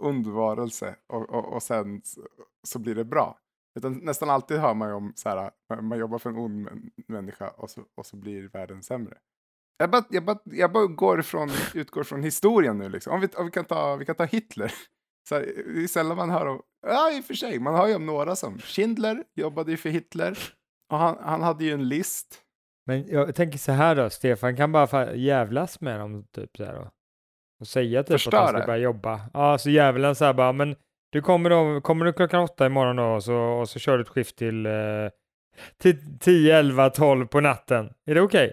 ond 0.00 0.26
varelse 0.26 0.96
och, 1.06 1.30
och, 1.30 1.52
och 1.52 1.62
sen 1.62 2.02
så, 2.04 2.28
så 2.62 2.78
blir 2.78 2.94
det 2.94 3.04
bra. 3.04 3.38
Utan 3.78 3.92
nästan 3.92 4.30
alltid 4.30 4.58
hör 4.58 4.74
man 4.74 4.88
ju 4.88 4.94
om 4.94 5.12
så 5.16 5.28
här, 5.28 5.50
man 5.80 5.98
jobbar 5.98 6.18
för 6.18 6.30
en 6.30 6.36
ond 6.36 6.66
män- 6.68 6.90
människa 7.06 7.50
och 7.50 7.70
så, 7.70 7.82
och 7.94 8.06
så 8.06 8.16
blir 8.16 8.48
världen 8.48 8.82
sämre. 8.82 9.18
Jag 9.78 9.90
bara, 9.90 10.04
jag 10.10 10.24
bara, 10.24 10.38
jag 10.44 10.72
bara 10.72 10.86
går 10.86 11.22
från, 11.22 11.50
utgår 11.74 12.04
från 12.04 12.22
historien 12.22 12.78
nu 12.78 12.88
liksom. 12.88 13.12
Om 13.12 13.20
vi, 13.20 13.28
om 13.36 13.44
vi, 13.44 13.50
kan, 13.50 13.64
ta, 13.64 13.96
vi 13.96 14.04
kan 14.04 14.14
ta 14.14 14.24
Hitler. 14.24 14.72
Så 15.28 15.34
här, 15.34 15.42
det 15.74 15.82
är 15.82 15.86
sällan 15.88 16.16
man 16.16 16.30
hör 16.30 16.46
om, 16.46 16.62
ja 16.86 17.12
i 17.12 17.20
och 17.20 17.24
för 17.24 17.34
sig, 17.34 17.58
man 17.58 17.74
hör 17.74 17.86
ju 17.86 17.94
om 17.94 18.06
några 18.06 18.36
som, 18.36 18.58
Schindler 18.58 19.24
jobbade 19.34 19.70
ju 19.70 19.76
för 19.76 19.88
Hitler. 19.88 20.38
Och 20.92 20.98
han, 20.98 21.16
han 21.20 21.42
hade 21.42 21.64
ju 21.64 21.72
en 21.72 21.88
list. 21.88 22.40
Men 22.86 23.06
jag 23.08 23.34
tänker 23.34 23.58
så 23.58 23.72
här 23.72 23.96
då, 23.96 24.10
Stefan 24.10 24.56
kan 24.56 24.72
bara 24.72 25.14
jävlas 25.14 25.80
med 25.80 26.00
dem 26.00 26.24
typ 26.34 26.56
så 26.56 26.64
här 26.64 26.74
då. 26.74 26.90
Och 27.60 27.68
säga 27.68 28.02
typ 28.02 28.14
att 28.14 28.22
Förstöra. 28.22 28.40
han 28.40 28.48
ska 28.48 28.66
börja 28.66 28.78
jobba. 28.78 29.20
Ja, 29.32 29.58
så 29.58 29.70
djävulen 29.70 30.14
så 30.14 30.24
här 30.24 30.32
bara, 30.32 30.52
men 30.52 30.76
du 31.12 31.22
kommer 31.22 31.50
då, 31.50 31.80
kommer 31.80 32.04
du 32.04 32.12
klockan 32.12 32.40
åtta 32.40 32.66
imorgon 32.66 32.96
då 32.96 33.04
och 33.04 33.24
så, 33.24 33.36
och 33.36 33.68
så 33.68 33.78
kör 33.78 33.96
du 33.96 34.02
ett 34.02 34.08
skift 34.08 34.36
till, 34.36 34.66
eh, 34.66 34.72
till 35.78 36.18
10, 36.18 36.58
11, 36.58 36.90
12 36.90 37.26
på 37.26 37.40
natten. 37.40 37.92
Är 38.06 38.14
det 38.14 38.20
okej? 38.20 38.52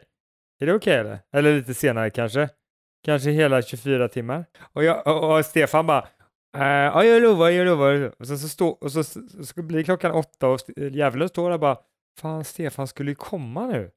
Är 0.62 0.66
det 0.66 0.74
okej 0.74 0.94
eller? 0.96 1.20
Eller 1.34 1.56
lite 1.56 1.74
senare 1.74 2.10
kanske? 2.10 2.50
Kanske 3.06 3.30
hela 3.32 3.62
24 3.62 4.08
timmar? 4.08 4.46
Och, 4.74 4.84
jag, 4.84 5.08
och, 5.08 5.38
och 5.38 5.46
Stefan 5.46 5.88
bara, 5.88 6.08
eh, 6.58 6.64
ja 6.66 7.04
jag 7.04 7.22
lovar, 7.22 7.50
jag 7.50 7.66
lovar. 7.66 8.12
Och, 8.20 8.28
sen 8.28 8.40
så, 8.40 8.50
stå, 8.50 8.68
och 8.68 8.92
så, 8.92 9.04
så, 9.04 9.20
så 9.44 9.62
blir 9.62 9.84
klockan 9.84 10.12
åtta 10.12 10.48
och 10.48 10.56
st- 10.56 10.90
djävulen 10.90 11.30
står 11.30 11.50
där 11.50 11.58
bara, 11.58 11.78
fan 12.20 12.44
Stefan 12.44 12.88
skulle 12.88 13.12
ju 13.12 13.16
komma 13.16 13.68
nu. 13.68 13.92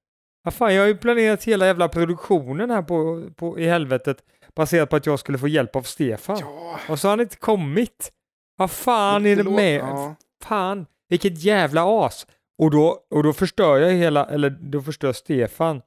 Ja, 0.44 0.50
fan, 0.50 0.74
jag 0.74 0.82
har 0.82 0.86
ju 0.88 0.96
planerat 0.96 1.44
hela 1.44 1.66
jävla 1.66 1.88
produktionen 1.88 2.70
här 2.70 2.82
på, 2.82 3.24
på, 3.36 3.58
i 3.58 3.66
helvetet 3.66 4.16
baserat 4.56 4.90
på 4.90 4.96
att 4.96 5.06
jag 5.06 5.18
skulle 5.18 5.38
få 5.38 5.48
hjälp 5.48 5.76
av 5.76 5.82
Stefan. 5.82 6.38
Ja, 6.40 6.78
Och 6.88 6.98
så 6.98 7.06
har 7.08 7.12
han 7.12 7.20
inte 7.20 7.36
kommit. 7.36 8.12
Vad 8.56 8.70
fan 8.70 9.26
är 9.26 9.36
det 9.36 9.44
med? 9.44 9.80
Ja. 9.80 10.14
Fan, 10.44 10.86
vilket 11.08 11.38
jävla 11.44 11.84
as. 12.06 12.26
Och 12.62 12.70
då, 12.70 12.98
och 13.10 13.22
då 13.22 13.32
förstör 13.32 13.76
jag 13.78 13.90
hela, 13.92 14.24
eller 14.26 14.50
då 14.50 14.82
förstör 14.82 15.12
Stefan 15.12 15.82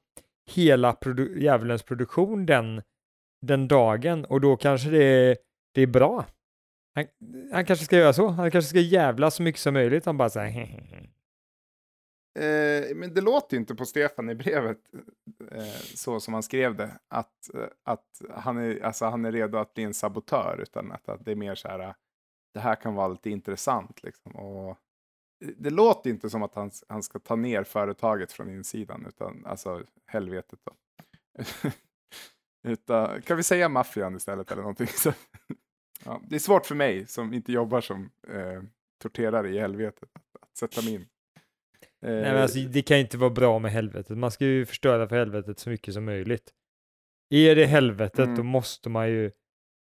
hela 0.47 0.91
produ- 0.93 1.37
djävulens 1.39 1.83
produktion 1.83 2.45
den, 2.45 2.81
den 3.41 3.67
dagen 3.67 4.25
och 4.25 4.41
då 4.41 4.57
kanske 4.57 4.89
det 4.89 5.03
är, 5.03 5.37
det 5.73 5.81
är 5.81 5.87
bra. 5.87 6.25
Han, 6.95 7.05
han 7.51 7.65
kanske 7.65 7.85
ska 7.85 7.97
göra 7.97 8.13
så. 8.13 8.27
Han 8.27 8.51
kanske 8.51 8.69
ska 8.69 8.79
jävla 8.79 9.31
så 9.31 9.43
mycket 9.43 9.61
som 9.61 9.73
möjligt. 9.73 10.05
Han 10.05 10.17
bara 10.17 10.29
säger 10.29 11.09
Eh, 12.37 12.95
men 12.95 13.13
det 13.13 13.21
låter 13.21 13.55
ju 13.57 13.59
inte 13.59 13.75
på 13.75 13.85
Stefan 13.85 14.29
i 14.29 14.35
brevet 14.35 14.77
eh, 15.51 15.81
så 15.95 16.19
som 16.19 16.33
han 16.33 16.43
skrev 16.43 16.75
det. 16.75 16.91
Att, 17.07 17.49
att 17.83 18.21
han, 18.29 18.57
är, 18.57 18.83
alltså, 18.83 19.05
han 19.05 19.25
är 19.25 19.31
redo 19.31 19.57
att 19.57 19.73
bli 19.73 19.83
en 19.83 19.93
sabotör. 19.93 20.59
Utan 20.61 20.91
att, 20.91 21.09
att 21.09 21.25
det 21.25 21.31
är 21.31 21.35
mer 21.35 21.55
så 21.55 21.67
här, 21.67 21.95
det 22.53 22.59
här 22.59 22.75
kan 22.75 22.95
vara 22.95 23.07
lite 23.07 23.29
intressant. 23.29 24.03
Liksom. 24.03 24.35
Och 24.35 24.77
det 25.39 25.69
låter 25.69 26.09
inte 26.09 26.29
som 26.29 26.43
att 26.43 26.55
han, 26.55 26.71
han 26.87 27.03
ska 27.03 27.19
ta 27.19 27.35
ner 27.35 27.63
företaget 27.63 28.31
från 28.31 28.49
insidan. 28.49 29.05
Utan, 29.07 29.45
alltså 29.45 29.83
helvetet 30.05 30.59
då. 30.63 30.73
utan, 32.71 33.21
kan 33.21 33.37
vi 33.37 33.43
säga 33.43 33.69
maffian 33.69 34.15
istället 34.15 34.51
eller 34.51 34.61
någonting? 34.61 34.87
Så, 34.95 35.13
ja, 36.05 36.21
det 36.27 36.35
är 36.35 36.39
svårt 36.39 36.65
för 36.65 36.75
mig 36.75 37.07
som 37.07 37.33
inte 37.33 37.51
jobbar 37.51 37.81
som 37.81 38.09
eh, 38.27 38.61
torterare 39.01 39.49
i 39.49 39.59
helvetet 39.59 40.09
att, 40.39 40.57
sätta 40.57 40.81
mig 40.81 40.93
in. 40.93 41.01
Eh, 41.01 42.11
Nej, 42.11 42.21
men 42.21 42.41
alltså, 42.41 42.59
det 42.59 42.81
kan 42.81 42.97
inte 42.97 43.17
vara 43.17 43.29
bra 43.29 43.59
med 43.59 43.71
helvetet. 43.71 44.17
Man 44.17 44.31
ska 44.31 44.45
ju 44.45 44.65
förstöra 44.65 45.09
för 45.09 45.15
helvetet 45.15 45.59
så 45.59 45.69
mycket 45.69 45.93
som 45.93 46.05
möjligt. 46.05 46.53
Är 47.29 47.55
det 47.55 47.65
helvetet, 47.65 48.19
Mm. 48.19 48.35
då 48.35 48.43
måste 48.43 48.89
man 48.89 49.09
ju 49.09 49.31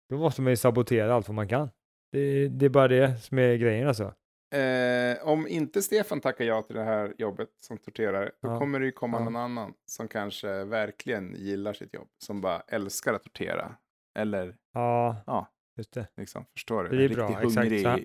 då 0.09 0.17
måste 0.17 0.41
man 0.41 0.51
ju 0.51 0.57
sabotera 0.57 1.13
allt 1.13 1.27
vad 1.27 1.35
man 1.35 1.47
kan. 1.47 1.69
Det, 2.11 2.47
det 2.47 2.65
är 2.65 2.69
bara 2.69 2.87
det 2.87 3.17
som 3.17 3.39
är 3.39 3.55
grejen 3.55 3.87
alltså. 3.87 4.13
Eh, 4.51 5.27
om 5.27 5.47
inte 5.47 5.81
Stefan 5.81 6.21
tackar 6.21 6.45
ja 6.45 6.61
till 6.61 6.75
det 6.75 6.83
här 6.83 7.13
jobbet 7.17 7.49
som 7.59 7.77
torterare, 7.77 8.31
då 8.41 8.47
Ja. 8.49 8.59
kommer 8.59 8.79
det 8.79 8.85
ju 8.85 8.91
komma 8.91 9.17
Ja. 9.17 9.23
någon 9.23 9.35
annan 9.35 9.73
som 9.85 10.07
kanske 10.07 10.63
verkligen 10.63 11.35
gillar 11.35 11.73
sitt 11.73 11.93
jobb, 11.93 12.07
som 12.17 12.41
bara 12.41 12.61
älskar 12.67 13.13
att 13.13 13.23
tortera. 13.23 13.75
Eller, 14.19 14.55
Ja, 14.73 15.15
Ja. 15.25 15.47
just 15.77 15.93
det. 15.93 16.07
liksom, 16.17 16.45
förstår 16.53 16.83
du? 16.83 16.97
Det 16.97 17.03
är 17.05 17.09
bra, 17.09 17.29
exakt 17.29 17.55
hungrig, 17.55 17.81
så 17.81 17.89
här. 17.89 18.03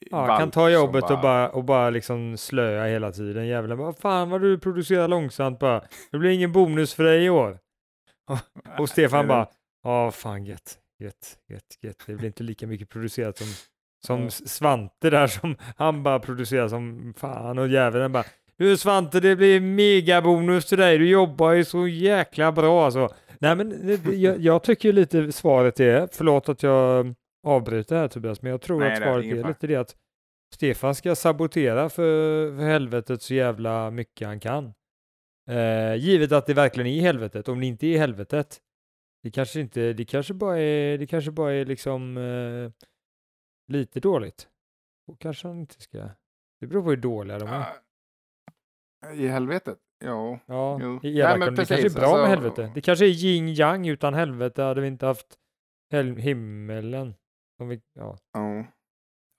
Ja, 0.00 0.38
kan 0.38 0.50
ta 0.50 0.70
jobbet 0.70 1.10
och 1.10 1.20
bara, 1.20 1.48
och 1.50 1.64
bara 1.64 1.90
liksom 1.90 2.36
slöa 2.36 2.86
hela 2.86 3.12
tiden. 3.12 3.46
Jävlar, 3.46 3.76
vad 3.76 3.98
fan 3.98 4.30
vad 4.30 4.40
du 4.40 4.58
producerar 4.58 5.08
långsamt 5.08 5.58
bara. 5.58 5.84
Det 6.10 6.18
blir 6.18 6.30
ingen 6.30 6.52
bonus 6.52 6.94
för 6.94 7.04
dig 7.04 7.24
i 7.24 7.30
år. 7.30 7.58
Och 8.78 8.88
Stefan 8.88 9.28
bara, 9.28 9.48
ja 9.82 10.10
fan 10.10 10.44
gött, 10.44 10.78
gött, 10.98 11.38
gött, 11.48 11.78
gött. 11.80 12.02
Det 12.06 12.14
blir 12.14 12.26
inte 12.26 12.42
lika 12.42 12.66
mycket 12.66 12.88
producerat 12.88 13.38
som, 13.38 13.46
som. 14.06 14.30
Svante 14.30 15.10
där 15.10 15.26
som 15.26 15.56
han 15.76 16.02
bara 16.02 16.18
producerar 16.18 16.68
som 16.68 17.14
fan 17.16 17.58
och 17.58 17.68
jäveln 17.68 18.12
bara, 18.12 18.24
du 18.56 18.76
Svante 18.76 19.20
det 19.20 19.36
blir 19.36 19.60
megabonus 19.60 20.66
till 20.66 20.78
dig, 20.78 20.98
du 20.98 21.08
jobbar 21.08 21.52
ju 21.52 21.64
så 21.64 21.88
jäkla 21.88 22.52
bra 22.52 22.84
alltså. 22.84 23.08
Nej 23.38 23.56
men 23.56 23.86
det- 23.86 24.14
jag, 24.16 24.38
jag 24.40 24.62
tycker 24.62 24.92
lite 24.92 25.32
svaret 25.32 25.80
är, 25.80 26.08
förlåt 26.12 26.48
att 26.48 26.62
jag 26.62 27.14
avbryter 27.46 27.96
här 27.96 28.08
Tobias, 28.08 28.42
men 28.42 28.50
jag 28.50 28.60
tror 28.60 28.80
Nej, 28.80 28.92
att 28.92 28.98
är 28.98 29.02
svaret 29.02 29.24
är 29.24 29.36
fara. 29.42 29.48
lite 29.48 29.66
det 29.66 29.76
att 29.76 29.96
Stefan 30.54 30.94
ska 30.94 31.14
sabotera 31.14 31.88
för, 31.88 32.56
för 32.58 32.64
helvetet 32.64 33.22
så 33.22 33.34
jävla 33.34 33.90
mycket 33.90 34.26
han 34.28 34.40
kan. 34.40 34.72
Eh, 35.50 35.94
givet 35.94 36.32
att 36.32 36.46
det 36.46 36.54
verkligen 36.54 36.86
är 36.86 36.96
i 36.96 37.00
helvetet, 37.00 37.48
om 37.48 37.60
det 37.60 37.66
inte 37.66 37.86
är 37.86 37.94
i 37.94 37.98
helvetet, 37.98 38.58
det 39.22 39.30
kanske 39.30 39.60
inte, 39.60 39.92
det 39.92 40.04
kanske 40.04 40.34
bara 40.34 40.58
är, 40.58 40.98
det 40.98 41.06
kanske 41.06 41.30
bara 41.30 41.52
är 41.52 41.64
liksom 41.64 42.16
eh, 42.16 42.86
lite 43.70 44.00
dåligt. 44.00 44.48
Och 45.06 45.18
kanske 45.18 45.48
han 45.48 45.58
inte 45.60 45.82
ska, 45.82 46.08
det 46.60 46.66
beror 46.66 46.82
på 46.82 46.90
hur 46.90 46.96
dåliga 46.96 47.38
de 47.38 47.48
är. 47.48 47.66
I 49.14 49.26
helvetet? 49.26 49.78
Jo. 50.04 50.38
Ja, 50.46 50.78
Jo. 50.82 51.00
i 51.02 51.18
Nej, 51.22 51.38
men 51.38 51.40
det 51.40 51.56
kanske 51.56 51.74
är 51.74 51.76
precis, 51.76 51.94
bra 51.94 52.04
alltså- 52.04 52.20
med 52.20 52.28
helvete. 52.30 52.72
Det 52.74 52.80
kanske 52.80 53.04
är 53.04 53.24
yin 53.24 53.48
yang 53.48 53.88
utan 53.88 54.14
helvete 54.14 54.62
hade 54.62 54.80
vi 54.80 54.86
inte 54.86 55.06
haft 55.06 55.38
himmelen. 56.18 57.14
Om 57.58 57.68
vi, 57.68 57.80
ja. 57.94 58.16
Ja. 58.32 58.64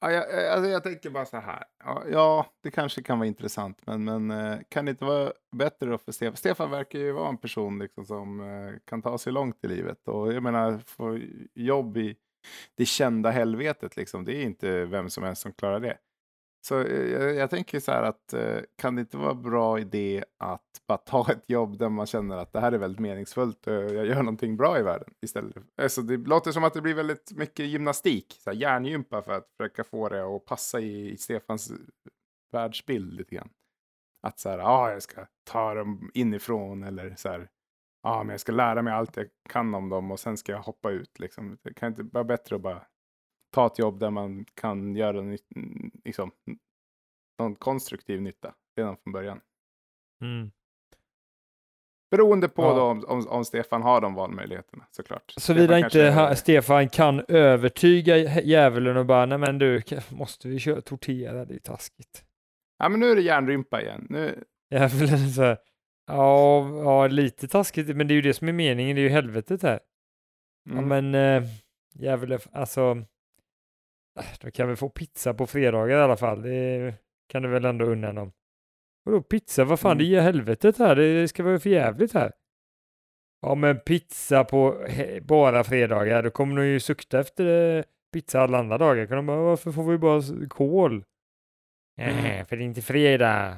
Ja, 0.04 0.12
jag, 0.12 0.48
alltså 0.48 0.70
jag 0.70 0.84
tänker 0.84 1.10
bara 1.10 1.26
så 1.26 1.38
här. 1.38 1.64
Ja, 2.12 2.46
det 2.64 2.72
kanske 2.72 3.04
kan 3.04 3.20
vara 3.20 3.28
intressant, 3.28 3.86
men, 3.88 4.04
men 4.04 4.32
eh, 4.32 4.60
kan 4.70 4.86
det 4.86 4.92
inte 4.92 5.06
vara 5.06 5.34
bättre 5.56 5.98
för 5.98 6.12
Stefan? 6.12 6.36
Stefan 6.36 6.72
verkar 6.72 7.00
ju 7.00 7.12
vara 7.12 7.30
en 7.30 7.38
person 7.38 7.80
liksom 7.80 8.06
som 8.06 8.42
eh, 8.42 8.74
kan 8.86 9.02
ta 9.02 9.18
sig 9.18 9.34
långt 9.34 9.64
i 9.64 9.68
livet. 9.68 10.08
Och 10.08 10.34
jag 10.34 10.44
menar, 10.44 10.78
få 10.78 11.20
jobb 11.54 11.98
i 11.98 12.16
det 12.78 12.86
kända 12.86 13.30
helvetet, 13.30 13.98
liksom, 13.98 14.26
det 14.26 14.36
är 14.36 14.42
inte 14.42 14.86
vem 14.86 15.10
som 15.10 15.24
helst 15.24 15.42
som 15.42 15.54
klarar 15.54 15.80
det. 15.80 15.98
Så 16.62 16.80
eh, 16.82 17.12
jag, 17.12 17.36
jag 17.36 17.50
tänker 17.50 17.80
så 17.80 17.92
här 17.92 18.04
att 18.04 18.34
eh, 18.34 18.60
kan 18.78 18.96
det 18.96 19.00
inte 19.00 19.18
vara 19.18 19.34
bra 19.34 19.80
idé 19.80 20.24
att 20.38 20.82
bara 20.88 20.98
ta 20.98 21.32
ett 21.32 21.50
jobb 21.50 21.78
där 21.78 21.90
man 21.90 22.06
känner 22.06 22.38
att 22.38 22.54
det 22.54 22.60
här 22.60 22.72
är 22.72 22.78
väldigt 22.78 23.00
meningsfullt 23.00 23.68
eh, 23.68 23.76
och 23.76 23.94
jag 23.94 24.06
gör 24.06 24.24
någonting 24.24 24.58
bra 24.58 24.80
i 24.80 24.84
världen 24.84 25.14
istället. 25.22 25.56
Alltså 25.82 26.02
det 26.02 26.18
låter 26.18 26.52
som 26.52 26.64
att 26.64 26.74
det 26.74 26.82
blir 26.82 26.94
väldigt 26.94 27.32
mycket 27.36 27.66
gymnastik, 27.66 28.38
så 28.40 28.50
här 28.50 28.58
hjärngympa 28.58 29.22
för 29.22 29.32
att 29.32 29.48
försöka 29.58 29.84
få 29.84 30.10
det 30.10 30.36
att 30.36 30.46
passa 30.46 30.80
i, 30.80 31.12
i 31.12 31.18
Stefans 31.18 31.72
världsbild 32.52 33.14
lite 33.14 33.36
grann. 33.36 33.50
Att 34.22 34.40
så 34.40 34.50
här, 34.50 34.58
ja, 34.58 34.66
ah, 34.66 34.92
jag 34.92 35.04
ska 35.04 35.26
ta 35.44 35.74
dem 35.74 36.12
inifrån 36.14 36.84
eller 36.84 37.16
så 37.18 37.30
här, 37.30 37.50
ah, 38.02 38.24
men 38.24 38.30
jag 38.34 38.40
ska 38.40 38.52
lära 38.52 38.82
mig 38.82 38.94
allt 38.94 39.18
jag 39.18 39.28
kan 39.50 39.76
om 39.76 39.90
dem 39.90 40.12
och 40.12 40.20
sen 40.20 40.38
ska 40.38 40.52
jag 40.52 40.60
hoppa 40.62 40.92
ut 40.92 41.20
liksom. 41.20 41.58
Det 41.62 41.74
kan 41.74 41.90
inte 41.90 42.04
vara 42.04 42.24
bättre 42.24 42.56
att 42.56 42.62
bara 42.62 42.82
ta 43.54 43.68
ett 43.68 43.80
jobb 43.80 44.00
där 44.00 44.10
man 44.10 44.46
kan 44.54 44.96
göra 44.96 45.38
liksom, 46.06 46.32
någon 47.40 47.56
konstruktiv 47.56 48.22
nytta 48.22 48.54
redan 48.78 48.98
från 48.98 49.14
början. 49.14 49.42
Mm. 50.22 50.52
Beroende 52.12 52.50
på 52.50 52.62
Ja. 52.62 52.74
då 52.76 52.82
om, 52.82 53.06
om, 53.08 53.28
om 53.28 53.46
Stefan 53.46 53.82
har 53.82 54.02
de 54.02 54.14
valmöjligheterna 54.14 54.86
såklart. 54.92 55.34
Såvida 55.38 55.80
inte 55.80 56.10
ha, 56.12 56.36
Stefan 56.36 56.90
kan 56.90 57.26
övertyga 57.28 58.18
jä- 58.18 58.42
djävulen 58.44 58.98
och 58.98 59.06
bara, 59.06 59.26
nej 59.26 59.38
men 59.38 59.58
du, 59.58 59.82
måste 60.10 60.48
vi 60.48 60.60
köra 60.60 60.82
tortera? 60.82 61.46
Det 61.46 61.54
är 61.56 61.60
taskigt. 61.60 62.26
Ja, 62.78 62.90
men 62.90 63.00
nu 63.00 63.12
är 63.12 63.16
det 63.16 63.22
järnrympa 63.22 63.82
igen. 63.82 64.08
Nu, 64.10 64.44
Djävulen 64.72 65.14
är 65.14 65.28
så 65.28 65.42
här, 65.42 65.58
ja, 66.08 66.70
ja, 66.84 67.08
lite 67.08 67.48
taskigt, 67.48 67.96
men 67.96 68.08
det 68.08 68.14
är 68.14 68.16
ju 68.16 68.22
det 68.22 68.34
som 68.34 68.48
är 68.48 68.54
meningen, 68.54 68.96
det 68.96 69.02
är 69.02 69.04
ju 69.04 69.10
helvetet 69.10 69.64
här. 69.64 69.80
Ja 70.70 70.78
mm. 70.78 70.88
men, 71.12 71.16
äh, 71.44 71.50
djävulen, 71.94 72.40
alltså, 72.52 73.06
äh, 74.20 74.26
de 74.42 74.52
kan 74.52 74.68
väl 74.68 74.78
få 74.78 74.90
pizza 74.90 75.34
på 75.34 75.48
fredagar 75.48 75.98
i 75.98 76.02
alla 76.02 76.18
fall, 76.18 76.42
det 76.42 76.94
kan 77.30 77.42
du 77.42 77.50
väl 77.50 77.66
ändå 77.66 77.86
unna 77.86 78.14
dem. 78.14 78.32
Vadå 79.04 79.22
pizza, 79.22 79.64
vad 79.64 79.80
fan, 79.80 79.92
Mm. 79.92 79.98
det 79.98 80.04
är 80.04 80.08
ju 80.08 80.20
helvetet 80.20 80.78
här, 80.78 80.96
det 80.96 81.28
ska 81.28 81.44
vara 81.44 81.60
för 81.60 81.70
jävligt 81.70 82.14
här. 82.14 82.32
Ja 83.42 83.56
men 83.56 83.80
pizza 83.80 84.44
på 84.44 84.88
bara 85.22 85.64
fredagar, 85.64 86.24
då 86.24 86.30
kommer 86.30 86.56
de 86.62 86.68
ju 86.68 86.80
sukta 86.80 87.20
efter 87.20 87.78
eh, 87.78 87.84
pizza 88.14 88.42
alla 88.42 88.58
andra 88.58 88.78
dagar. 88.78 89.06
Kan 89.06 89.18
de 89.18 89.26
bara, 89.26 89.42
varför 89.42 89.72
får 89.72 89.84
vi 89.84 89.98
bara 89.98 90.48
kol? 90.50 91.04
Mm. 92.02 92.26
Eh, 92.26 92.46
för 92.46 92.58
det 92.58 92.64
är 92.64 92.66
inte 92.66 92.82
fredag. 92.82 93.58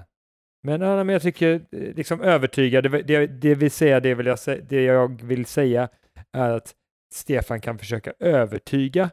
Men, 0.64 0.80
men 0.80 1.10
jag 1.10 1.22
tycker 1.22 1.54
eh, 1.54 1.96
liksom 1.96 2.22
övertyga, 2.22 2.82
det, 2.82 3.02
det, 3.02 3.28
det 3.28 3.56
vill 3.56 3.72
säga, 3.72 4.00
det, 4.00 4.16
vill 4.16 4.26
jag, 4.26 4.38
det 4.70 4.84
jag 4.84 5.22
vill 5.24 5.46
säga 5.46 5.90
är 6.32 6.50
att 6.50 6.76
Stefan 7.14 7.62
kan 7.62 7.80
försöka 7.80 8.14
övertyga 8.20 9.10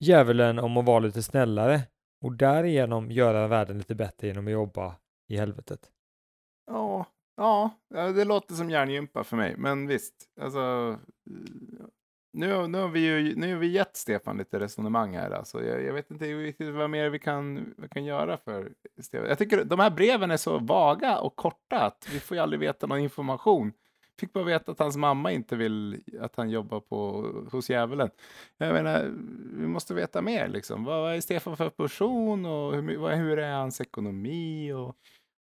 djävulen 0.00 0.58
om 0.58 0.76
att 0.76 0.84
vara 0.84 0.98
lite 0.98 1.22
snällare 1.22 1.80
och 2.24 2.32
därigenom 2.32 3.10
göra 3.10 3.48
världen 3.48 3.78
lite 3.78 3.94
bättre 3.94 4.26
genom 4.26 4.46
att 4.46 4.52
jobba 4.52 4.96
i 5.28 5.36
helvetet. 5.36 5.90
ja, 7.36 7.70
ja, 7.94 8.12
det 8.12 8.24
låter 8.24 8.54
som 8.54 8.70
hjärngympa 8.70 9.24
för 9.24 9.36
mig. 9.36 9.54
Men 9.56 9.86
visst, 9.86 10.14
alltså. 10.40 10.98
Nu, 12.36 12.66
nu, 12.66 12.78
har 12.78 12.88
vi 12.88 13.00
ju, 13.00 13.36
nu 13.36 13.52
har 13.52 13.60
vi 13.60 13.66
gett 13.66 13.96
Stefan 13.96 14.38
lite 14.38 14.60
resonemang 14.60 15.16
här. 15.16 15.30
Alltså, 15.30 15.64
jag, 15.64 15.82
jag 15.82 15.92
vet 15.92 16.10
inte 16.10 16.24
riktigt 16.24 16.74
vad 16.74 16.90
mer 16.90 17.10
vi 17.10 17.18
kan, 17.18 17.74
vi 17.78 17.88
kan 17.88 18.04
göra 18.04 18.36
för 18.36 18.72
Stefan. 19.00 19.28
Jag 19.28 19.38
tycker 19.38 19.64
de 19.64 19.80
här 19.80 19.90
breven 19.90 20.30
är 20.30 20.36
så 20.36 20.58
vaga 20.58 21.18
och 21.18 21.36
korta 21.36 21.80
att 21.80 22.08
vi 22.12 22.20
får 22.20 22.36
ju 22.36 22.42
aldrig 22.42 22.60
veta 22.60 22.86
någon 22.86 22.98
information. 22.98 23.72
Fick 24.20 24.32
bara 24.32 24.44
veta 24.44 24.72
att 24.72 24.78
hans 24.78 24.96
mamma 24.96 25.32
inte 25.32 25.56
vill 25.56 26.02
att 26.20 26.36
han 26.36 26.50
jobbar 26.50 26.80
på, 26.80 27.30
hos 27.52 27.70
djävulen. 27.70 28.10
Jag 28.56 28.72
menar, 28.72 29.12
vi 29.60 29.66
måste 29.66 29.94
veta 29.94 30.22
mer 30.22 30.48
liksom. 30.48 30.84
Vad 30.84 31.14
är 31.14 31.20
Stefan 31.20 31.56
för 31.56 31.70
person 31.70 32.46
och 32.46 32.74
hur, 32.74 33.16
hur 33.16 33.38
är 33.38 33.52
hans 33.52 33.80
ekonomi 33.80 34.72
och 34.72 34.96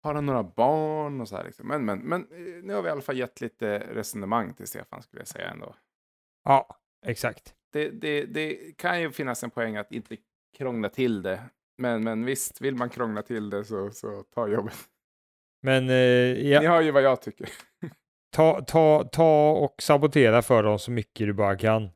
har 0.03 0.13
han 0.13 0.25
några 0.25 0.43
barn 0.43 1.21
och 1.21 1.27
så 1.27 1.35
här 1.35 1.43
liksom. 1.43 1.67
Men, 1.67 1.85
men, 1.85 1.99
men 1.99 2.21
eh, 2.21 2.63
nu 2.63 2.73
har 2.73 2.81
vi 2.81 2.87
i 2.87 2.91
alla 2.91 3.01
fall 3.01 3.17
gett 3.17 3.41
lite 3.41 3.79
resonemang 3.79 4.53
till 4.53 4.67
Stefan 4.67 5.01
skulle 5.01 5.21
jag 5.21 5.27
säga 5.27 5.49
ändå. 5.49 5.75
Ja, 6.43 6.78
exakt. 7.05 7.53
Det, 7.71 7.89
det, 7.89 8.25
det 8.25 8.77
kan 8.77 9.01
ju 9.01 9.11
finnas 9.11 9.43
en 9.43 9.49
poäng 9.49 9.77
att 9.77 9.91
inte 9.91 10.17
krångla 10.57 10.89
till 10.89 11.21
det. 11.21 11.43
Men, 11.77 12.03
men 12.03 12.25
visst, 12.25 12.61
vill 12.61 12.75
man 12.75 12.89
krångla 12.89 13.21
till 13.21 13.49
det 13.49 13.65
så, 13.65 13.91
så 13.91 14.23
ta 14.23 14.47
jobbet. 14.47 14.73
Men 15.61 15.89
eh, 15.89 15.95
ja, 16.49 16.61
Ni 16.61 16.67
hör 16.67 16.81
ju 16.81 16.91
vad 16.91 17.03
jag 17.03 17.21
tycker. 17.21 17.49
ta, 18.31 18.61
ta, 18.61 19.03
ta 19.11 19.51
och 19.51 19.81
sabotera 19.81 20.41
för 20.41 20.63
dem 20.63 20.79
så 20.79 20.91
mycket 20.91 21.27
du 21.27 21.33
bara 21.33 21.57
kan. 21.57 21.89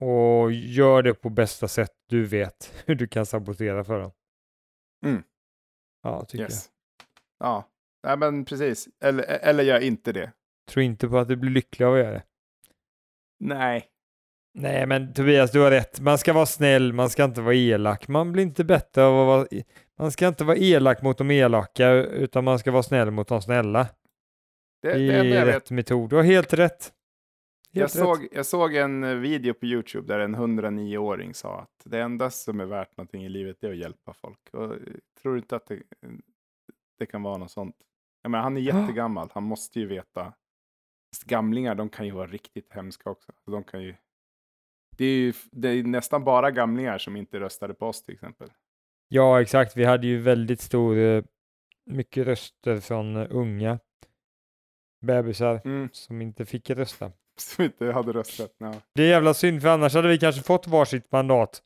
Och 0.00 0.52
gör 0.52 1.02
det 1.02 1.14
på 1.14 1.30
bästa 1.30 1.68
sätt 1.68 1.92
du 2.08 2.24
vet 2.24 2.82
hur 2.86 2.94
du 2.94 3.06
kan 3.08 3.26
sabotera 3.26 3.84
för 3.84 4.00
dem. 4.00 4.12
Mm. 5.06 5.22
Ja, 6.02 6.24
tycker 6.24 6.44
Yes. 6.44 6.70
Ja, 7.38 7.70
Nej, 8.02 8.16
men 8.16 8.44
precis. 8.44 8.88
Eller, 9.00 9.22
eller 9.24 9.64
gör 9.64 9.80
inte 9.80 10.12
det. 10.12 10.20
jag. 10.20 10.30
Tror 10.66 10.82
inte 10.82 11.08
på 11.08 11.18
att 11.18 11.28
du 11.28 11.36
blir 11.36 11.50
lycklig 11.50 11.86
av 11.86 11.92
att 11.94 11.98
göra 11.98 12.12
det. 12.12 12.22
Nej. 13.40 13.88
Nej, 14.54 14.86
men 14.86 15.12
Tobias, 15.12 15.52
du 15.52 15.60
har 15.60 15.70
rätt. 15.70 16.00
Man 16.00 16.18
ska 16.18 16.32
vara 16.32 16.46
snäll, 16.46 16.92
man 16.92 17.10
ska 17.10 17.24
inte 17.24 17.40
vara 17.40 17.54
elak. 17.54 18.08
Man 18.08 18.32
blir 18.32 18.42
inte 18.42 18.64
bättre 18.64 19.04
av 19.04 19.20
att 19.20 19.26
vara... 19.26 19.62
Man 19.98 20.12
ska 20.12 20.28
inte 20.28 20.44
vara 20.44 20.56
elak 20.56 21.02
mot 21.02 21.18
de 21.18 21.30
elaka, 21.30 21.90
utan 21.92 22.44
man 22.44 22.58
ska 22.58 22.70
vara 22.70 22.82
snäll 22.82 23.10
mot 23.10 23.28
de 23.28 23.42
snälla. 23.42 23.88
Det, 24.82 24.92
Det 24.92 25.14
är 25.14 25.24
jag 25.24 25.46
vet 25.46 25.54
rätt 25.56 25.70
metod. 25.70 26.10
Du 26.10 26.16
har 26.16 26.22
helt 26.22 26.52
rätt. 26.52 26.92
Jag 27.72 27.80
Helt 27.80 27.96
rätt. 27.96 28.02
såg, 28.02 28.28
jag 28.32 28.46
såg 28.46 28.74
en 28.74 29.04
eh, 29.04 29.14
video 29.14 29.54
på 29.54 29.66
YouTube 29.66 30.14
där 30.14 30.20
en 30.20 30.36
109-åring 30.36 31.34
sa 31.34 31.60
att 31.60 31.82
det 31.84 32.00
enda 32.00 32.30
som 32.30 32.60
är 32.60 32.64
värt 32.64 32.96
någonting 32.96 33.24
i 33.24 33.28
livet 33.28 33.64
är 33.64 33.70
att 33.70 33.76
hjälpa 33.76 34.12
folk. 34.12 34.48
Och 34.52 34.62
jag 34.62 34.78
tror 35.22 35.38
inte 35.38 35.56
att 35.56 35.66
det, 35.66 35.82
det 36.98 37.06
kan 37.06 37.22
vara 37.22 37.36
något 37.36 37.50
sånt. 37.50 37.76
Jag 38.22 38.30
menar, 38.30 38.42
han 38.44 38.56
är 38.56 38.60
jättegammal, 38.80 39.30
han 39.32 39.42
måste 39.42 39.80
ju 39.80 39.86
veta. 39.86 40.32
Gamlingar, 41.24 41.74
de 41.74 41.88
kan 41.88 42.06
ju 42.06 42.12
vara 42.12 42.26
riktigt 42.26 42.72
hemska 42.72 43.10
också. 43.10 43.32
De 43.46 43.64
kan 43.64 43.82
ju... 43.82 43.94
det, 45.00 45.06
är 45.06 45.16
ju 45.18 45.32
det 45.52 45.68
är 45.68 45.82
nästan 45.82 46.24
bara 46.24 46.50
gamlingar 46.50 46.98
som 46.98 47.16
inte 47.16 47.40
röstade 47.40 47.74
på 47.74 47.86
oss 47.86 48.02
till 48.02 48.14
exempel. 48.14 48.48
Ja, 49.08 49.42
exakt. 49.42 49.76
Vi 49.76 49.84
hade 49.84 50.06
ju 50.06 50.18
väldigt 50.18 50.60
stor, 50.60 50.98
eh, 50.98 51.22
mycket 51.86 52.26
röster 52.26 52.80
från 52.80 53.16
eh, 53.16 53.26
unga 53.30 53.78
bebisar 55.06 55.60
Mm, 55.64 55.88
som 55.92 56.22
inte 56.22 56.46
fick 56.46 56.70
rösta. 56.70 57.12
som 57.38 57.64
inte 57.64 57.92
hade 57.92 58.12
röstat. 58.12 58.54
Ja. 58.58 58.74
Det 58.94 59.02
är 59.02 59.08
jävla 59.08 59.34
synd, 59.34 59.62
för 59.62 59.68
annars 59.68 59.94
hade 59.94 60.08
vi 60.08 60.18
kanske 60.18 60.42
fått 60.42 60.66
varsitt 60.66 61.12
mandat 61.12 61.62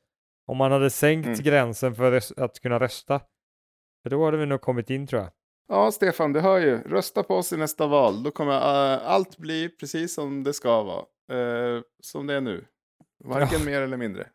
om 0.47 0.57
man 0.57 0.73
hade 0.73 0.91
sänkt 0.91 1.27
Mm. 1.27 1.39
gränsen 1.43 1.95
för 1.95 2.21
att 2.37 2.61
kunna 2.61 2.79
rösta. 2.81 3.21
För 4.03 4.11
då 4.11 4.25
hade 4.25 4.37
vi 4.37 4.47
nog 4.47 4.61
kommit 4.61 4.91
in 4.91 5.07
tror 5.07 5.23
jag. 5.23 5.31
Ja, 5.69 5.93
Stefan, 5.93 6.33
du 6.33 6.41
hör 6.41 6.59
ju. 6.59 6.79
Rösta 6.79 7.23
på 7.23 7.35
oss 7.37 7.53
i 7.53 7.57
nästa 7.57 7.87
val. 7.87 8.23
Då 8.23 8.31
kommer 8.31 8.53
eh, 8.95 9.09
allt 9.11 9.39
bli 9.39 9.69
precis 9.69 10.15
som 10.15 10.43
det 10.45 10.53
ska 10.53 10.83
vara. 10.83 11.05
Eh, 11.33 11.83
som 12.03 12.27
det 12.27 12.35
är 12.35 12.41
nu. 12.41 12.65
Varken 13.25 13.65
mer 13.65 13.81
eller 13.81 13.97
mindre. 13.97 14.31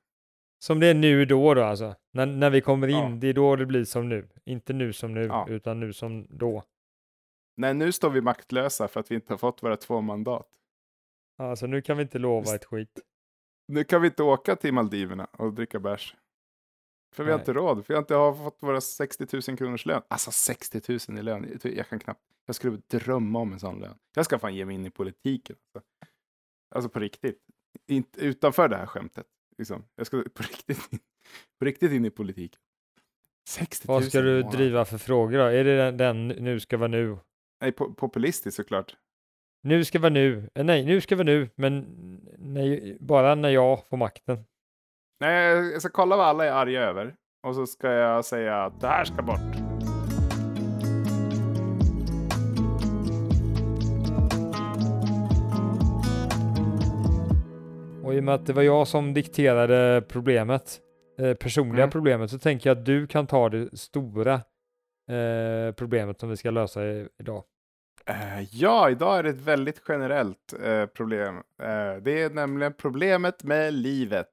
Som 0.60 0.80
det 0.80 0.88
är 0.88 0.94
nu 0.94 1.26
då 1.26 1.54
då 1.54 1.64
alltså. 1.64 1.96
När, 2.12 2.26
när 2.26 2.50
vi 2.50 2.62
kommer 2.62 2.88
in, 2.88 2.96
Ja. 2.96 3.10
det 3.10 3.28
är 3.28 3.34
då 3.34 3.56
det 3.56 3.66
blir 3.66 3.86
som 3.86 4.10
nu. 4.10 4.30
Inte 4.46 4.74
nu 4.74 4.94
som 4.94 5.14
nu, 5.14 5.24
Ja. 5.26 5.46
utan 5.50 5.80
nu 5.80 5.94
som 5.94 6.28
då. 6.30 6.64
Nej, 7.58 7.74
nu 7.74 7.92
står 7.92 8.10
vi 8.10 8.22
maktlösa 8.22 8.88
för 8.88 9.00
att 9.00 9.12
vi 9.12 9.16
inte 9.16 9.34
har 9.34 9.38
fått 9.38 9.64
våra 9.64 9.78
två 9.78 10.02
mandat. 10.02 10.48
Alltså 11.38 11.68
nu 11.68 11.82
kan 11.82 11.98
vi 11.98 12.04
inte 12.04 12.20
lova 12.20 12.40
Just- 12.40 12.54
ett 12.54 12.66
skit. 12.66 13.00
Nu 13.68 13.84
kan 13.84 14.02
vi 14.02 14.08
inte 14.08 14.24
åka 14.24 14.56
till 14.56 14.74
Maldiverna 14.74 15.26
och 15.26 15.54
dricka 15.54 15.80
bärs. 15.80 16.16
För 17.16 17.24
vi 17.24 17.32
har 17.32 17.38
Nej. 17.38 17.42
inte 17.42 17.54
råd. 17.54 17.84
Vi 17.88 17.94
har 17.94 18.02
inte 18.02 18.16
har 18.16 18.34
fått 18.34 18.58
våra 18.64 18.82
60 18.82 19.28
000 19.50 19.58
kronors 19.58 19.86
lön. 19.86 20.02
Alltså 20.08 20.32
60 20.32 20.82
000 21.10 21.20
i 21.20 21.24
lön. 21.24 21.60
Jag 21.64 21.88
kan 21.90 22.00
knappt. 22.00 22.22
Jag 22.46 22.56
skulle 22.56 22.78
drömma 22.88 23.40
om 23.40 23.54
en 23.54 23.60
sån 23.60 23.80
lön. 23.80 23.98
Jag 24.16 24.26
ska 24.26 24.40
fan 24.40 24.56
ge 24.56 24.66
mig 24.66 24.76
in 24.76 24.86
i 24.86 24.90
politiken. 24.90 25.56
Alltså, 25.76 25.90
alltså 26.76 26.90
på 26.90 27.00
riktigt. 27.00 27.42
Inte 27.90 28.20
utanför 28.26 28.68
det 28.68 28.78
här 28.78 28.86
skämtet. 28.86 29.26
Liksom. 29.58 29.86
Jag 29.96 30.08
ska 30.08 30.18
på 30.18 30.44
riktigt, 30.44 30.94
in- 30.94 31.00
på 31.60 31.66
riktigt 31.66 31.92
in 31.92 32.06
i 32.06 32.10
politiken. 32.10 32.60
60 33.50 33.88
000 33.88 33.96
Vad 33.96 34.04
ska 34.10 34.22
du 34.22 34.34
månaden. 34.36 34.58
driva 34.58 34.86
för 34.86 34.98
frågor 34.98 35.38
då? 35.38 35.44
Är 35.44 35.64
det 35.64 35.78
den, 35.78 35.98
den 35.98 36.28
nu 36.28 36.60
ska 36.60 36.78
vara 36.78 36.88
nu? 36.88 37.18
Nej, 37.62 37.72
po- 37.72 37.94
populistiskt 37.96 38.56
såklart. 38.56 38.96
Nu 39.64 39.86
ska 39.86 40.00
vara 40.00 40.10
nu. 40.14 40.50
Eh, 40.56 40.64
nej, 40.66 40.86
nu 40.86 41.02
ska 41.02 41.16
vara 41.16 41.26
nu, 41.26 41.50
men 41.56 41.86
nej, 42.38 42.98
bara 43.00 43.36
när 43.36 43.50
jag 43.50 43.88
får 43.88 43.98
makten. 43.98 44.46
Nej, 45.20 45.72
jag 45.72 45.82
ska 45.82 45.92
kolla 45.92 46.18
vad 46.18 46.28
alla 46.28 46.46
är 46.46 46.52
arga 46.52 46.82
över. 46.82 47.16
Och 47.48 47.56
så 47.56 47.68
ska 47.68 47.92
jag 47.92 48.26
säga 48.26 48.64
att 48.64 48.82
det 48.82 48.88
här 48.88 49.06
ska 49.06 49.22
bort. 49.22 49.69
I 58.20 58.22
och 58.22 58.26
med 58.26 58.36
att 58.36 58.46
det 58.46 58.54
var 58.54 58.64
jag 58.64 58.88
som 58.88 59.14
dikterade 59.14 60.02
problemet, 60.08 60.80
eh, 61.20 61.34
personliga 61.34 61.84
Mm. 61.84 61.92
problemet, 61.92 62.32
så 62.32 62.40
tänker 62.40 62.70
jag 62.70 62.78
att 62.78 62.86
du 62.86 63.08
kan 63.08 63.28
ta 63.28 63.50
det 63.50 63.78
stora 63.78 64.34
eh, 65.10 65.72
problemet 65.76 66.20
som 66.20 66.30
vi 66.30 66.38
ska 66.38 66.52
lösa 66.52 66.86
i, 66.86 67.08
idag. 67.20 67.44
Eh, 68.06 68.42
ja, 68.52 68.90
idag 68.90 69.20
är 69.20 69.24
det 69.24 69.30
ett 69.30 69.42
väldigt 69.42 69.82
generellt 69.88 70.54
eh, 70.64 70.86
problem. 70.86 71.36
Eh, 71.62 71.96
det 72.02 72.22
är 72.22 72.30
nämligen 72.30 72.74
problemet 72.74 73.44
med 73.44 73.74
livet. 73.74 74.28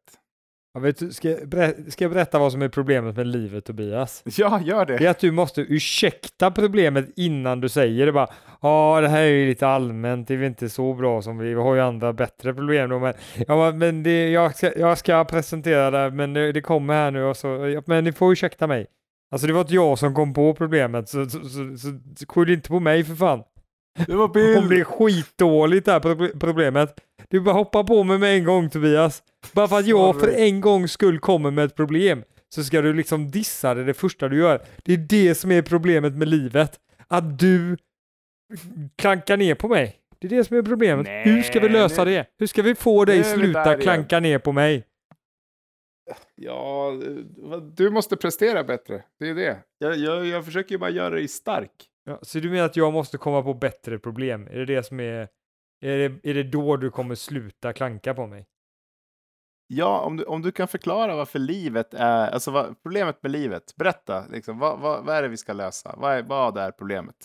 Jag 0.77 0.81
vet, 0.81 1.15
ska, 1.15 1.31
jag 1.31 1.49
berä- 1.49 1.91
ska 1.91 2.05
jag 2.05 2.12
berätta 2.12 2.39
vad 2.39 2.53
som 2.53 2.62
är 2.62 2.69
problemet 2.69 3.17
med 3.17 3.27
livet 3.27 3.65
Tobias? 3.65 4.23
Ja, 4.39 4.61
gör 4.65 4.87
det. 4.87 4.97
Det 4.97 5.07
är 5.07 5.11
att 5.11 5.19
du 5.19 5.31
måste 5.31 5.61
ursäkta 5.61 6.51
problemet 6.51 7.07
innan 7.17 7.61
du 7.61 7.69
säger 7.69 8.07
det 8.07 8.12
bara. 8.12 8.29
Ja, 8.62 8.99
det 9.01 9.09
här 9.09 9.21
är 9.21 9.27
ju 9.27 9.47
lite 9.49 9.67
allmänt, 9.67 10.29
det 10.29 10.35
är 10.35 10.39
väl 10.39 10.47
inte 10.47 10.69
så 10.69 10.95
bra 10.95 11.23
som 11.23 11.39
vi, 11.39 11.49
vi 11.49 11.55
har 11.61 11.75
ju 11.75 11.81
andra 11.81 12.12
bättre 12.12 12.55
problem 12.55 12.91
då, 12.91 12.99
men, 12.99 13.15
ja, 13.49 13.73
men 13.73 14.03
det, 14.03 14.31
jag, 14.31 14.57
ska, 14.57 14.79
jag 14.79 14.99
ska 14.99 15.25
presentera 15.25 15.91
det, 15.91 16.11
men 16.11 16.33
det, 16.33 16.53
det 16.53 16.61
kommer 16.61 16.95
här 16.95 17.11
nu 17.11 17.25
och 17.25 17.37
så, 17.37 17.49
ja, 17.49 17.83
men 17.87 18.05
ni 18.05 18.12
får 18.12 18.33
ursäkta 18.33 18.67
mig. 18.67 18.87
Alltså 19.31 19.47
det 19.47 19.53
var 19.53 19.61
inte 19.61 19.75
jag 19.75 19.99
som 19.99 20.15
kom 20.15 20.35
på 20.35 20.55
problemet, 20.55 21.09
så, 21.09 21.25
så, 21.25 21.39
så, 21.41 21.49
så, 21.49 21.99
så 22.17 22.27
skyll 22.29 22.51
inte 22.51 22.69
på 22.69 22.81
mig 22.81 23.05
för 23.05 23.15
fan. 23.15 23.43
Det 24.07 24.15
var 24.15 24.29
Bill. 24.29 24.69
det 24.69 24.81
är 24.81 24.85
skitdåligt 24.85 25.87
det 25.87 25.93
här 25.93 26.01
pro- 26.01 26.39
problemet. 26.41 27.01
Du 27.29 27.41
bara 27.41 27.55
hoppa 27.55 27.85
på 27.85 28.05
mig 28.05 28.19
med 28.19 28.37
en 28.37 28.45
gång 28.45 28.71
Tobias. 28.71 29.23
Bara 29.53 29.69
för 29.69 29.79
att 29.79 29.87
jag 29.87 30.21
för 30.21 30.29
en 30.29 30.61
gångs 30.61 30.93
skull 30.93 31.19
kommer 31.19 31.51
med 31.51 31.65
ett 31.65 31.75
problem 31.77 32.23
så 32.49 32.65
ska 32.65 32.81
du 32.83 32.93
liksom 32.93 33.31
dissa 33.31 33.75
det 33.75 33.85
det 33.85 33.95
första 33.95 34.29
du 34.29 34.39
gör. 34.39 34.63
Det 34.85 34.93
är 34.93 34.97
det 34.97 35.35
som 35.35 35.51
är 35.53 35.63
problemet 35.63 36.13
med 36.13 36.29
livet. 36.29 36.81
Att 37.09 37.39
du 37.39 37.77
klankar 38.97 39.37
ner 39.37 39.55
på 39.55 39.69
mig. 39.69 39.97
Det 40.19 40.27
är 40.27 40.31
det 40.31 40.45
som 40.45 40.57
är 40.57 40.63
problemet. 40.63 41.07
Hur 41.27 41.43
ska 41.43 41.61
vi 41.61 41.69
Nej, 41.69 41.73
lösa 41.81 42.05
nu- 42.05 42.11
det? 42.11 42.27
Hur 42.39 42.47
ska 42.47 42.63
vi 42.63 42.75
få 42.75 43.05
dig 43.05 43.25
sluta 43.25 43.77
klanka 43.79 44.21
ner 44.21 44.39
på 44.39 44.53
mig? 44.53 44.85
Ja, 46.35 46.93
du 47.77 47.91
måste 47.91 48.17
prestera 48.17 48.65
bättre. 48.65 49.03
Det 49.19 49.29
är 49.29 49.35
det. 49.35 49.59
Jag, 49.79 49.97
jag, 49.97 50.27
jag 50.27 50.45
försöker 50.45 50.73
ju 50.73 50.79
bara 50.79 50.91
göra 50.91 51.15
dig 51.15 51.29
stark. 51.29 51.71
Ja, 52.07 52.19
så 52.23 52.38
du 52.38 52.51
menar 52.51 52.64
att 52.64 52.77
jag 52.77 52.92
måste 52.92 53.19
komma 53.19 53.42
på 53.42 53.55
bättre 53.55 53.99
problem? 53.99 54.47
Är 54.47 54.59
det 54.59 54.64
det 54.64 54.83
som 54.83 55.01
är... 55.01 55.29
Är 55.81 55.99
det, 55.99 56.31
är 56.31 56.35
det 56.35 56.42
då 56.42 56.77
du 56.77 56.90
kommer 56.90 57.14
sluta 57.14 57.73
klanka 57.73 58.14
på 58.14 58.27
mig? 58.27 58.47
Ja, 59.66 60.01
om 60.01 60.16
du, 60.16 60.25
om 60.25 60.42
du 60.42 60.53
kan 60.53 60.69
förklara 60.69 61.16
varför 61.16 61.38
livet 61.38 61.95
är, 61.95 62.29
alltså 62.29 62.51
vad, 62.51 62.83
problemet 62.83 63.23
med 63.23 63.33
livet. 63.33 63.77
Berätta, 63.77 64.27
liksom, 64.27 64.59
vad, 64.59 64.81
vad, 64.81 65.05
vad 65.05 65.16
är 65.16 65.23
det 65.23 65.29
vi 65.29 65.37
ska 65.37 65.53
lösa? 65.53 65.95
Vad 65.97 66.14
är, 66.14 66.23
vad 66.23 66.59
är 66.59 66.71
problemet? 66.71 67.16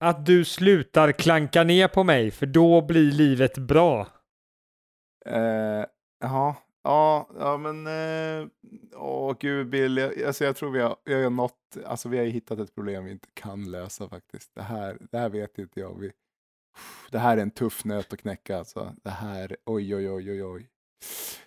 Att 0.00 0.26
du 0.26 0.44
slutar 0.44 1.12
klanka 1.12 1.64
ner 1.64 1.88
på 1.88 2.04
mig, 2.04 2.30
för 2.30 2.46
då 2.46 2.82
blir 2.82 3.12
livet 3.12 3.58
bra. 3.58 4.08
Eh, 5.26 5.84
Jaha, 6.20 6.56
ja, 6.84 7.28
ja 7.38 7.56
men, 7.56 7.86
eh, 7.86 8.48
åh 8.92 9.36
gud 9.40 9.68
Bill, 9.70 9.96
jag, 9.96 10.22
alltså 10.22 10.44
jag 10.44 10.56
tror 10.56 10.70
vi 10.70 10.80
har, 10.80 10.96
vi 11.04 11.22
har 11.22 11.30
nått, 11.30 11.76
alltså 11.86 12.08
vi 12.08 12.18
har 12.18 12.24
ju 12.24 12.30
hittat 12.30 12.58
ett 12.58 12.74
problem 12.74 13.04
vi 13.04 13.10
inte 13.10 13.28
kan 13.34 13.70
lösa 13.70 14.08
faktiskt. 14.08 14.54
Det 14.54 14.62
här, 14.62 14.98
det 15.10 15.18
här 15.18 15.28
vet 15.28 15.58
inte 15.58 15.80
jag. 15.80 15.98
Vi, 16.00 16.12
det 17.10 17.18
här 17.18 17.36
är 17.36 17.42
en 17.42 17.50
tuff 17.50 17.84
nöt 17.84 18.12
att 18.12 18.18
knäcka 18.20 18.58
alltså. 18.58 18.94
Det 19.04 19.10
här, 19.10 19.56
oj 19.66 19.96
oj 19.96 20.10
oj 20.10 20.30
oj 20.30 20.44
oj. 20.44 20.68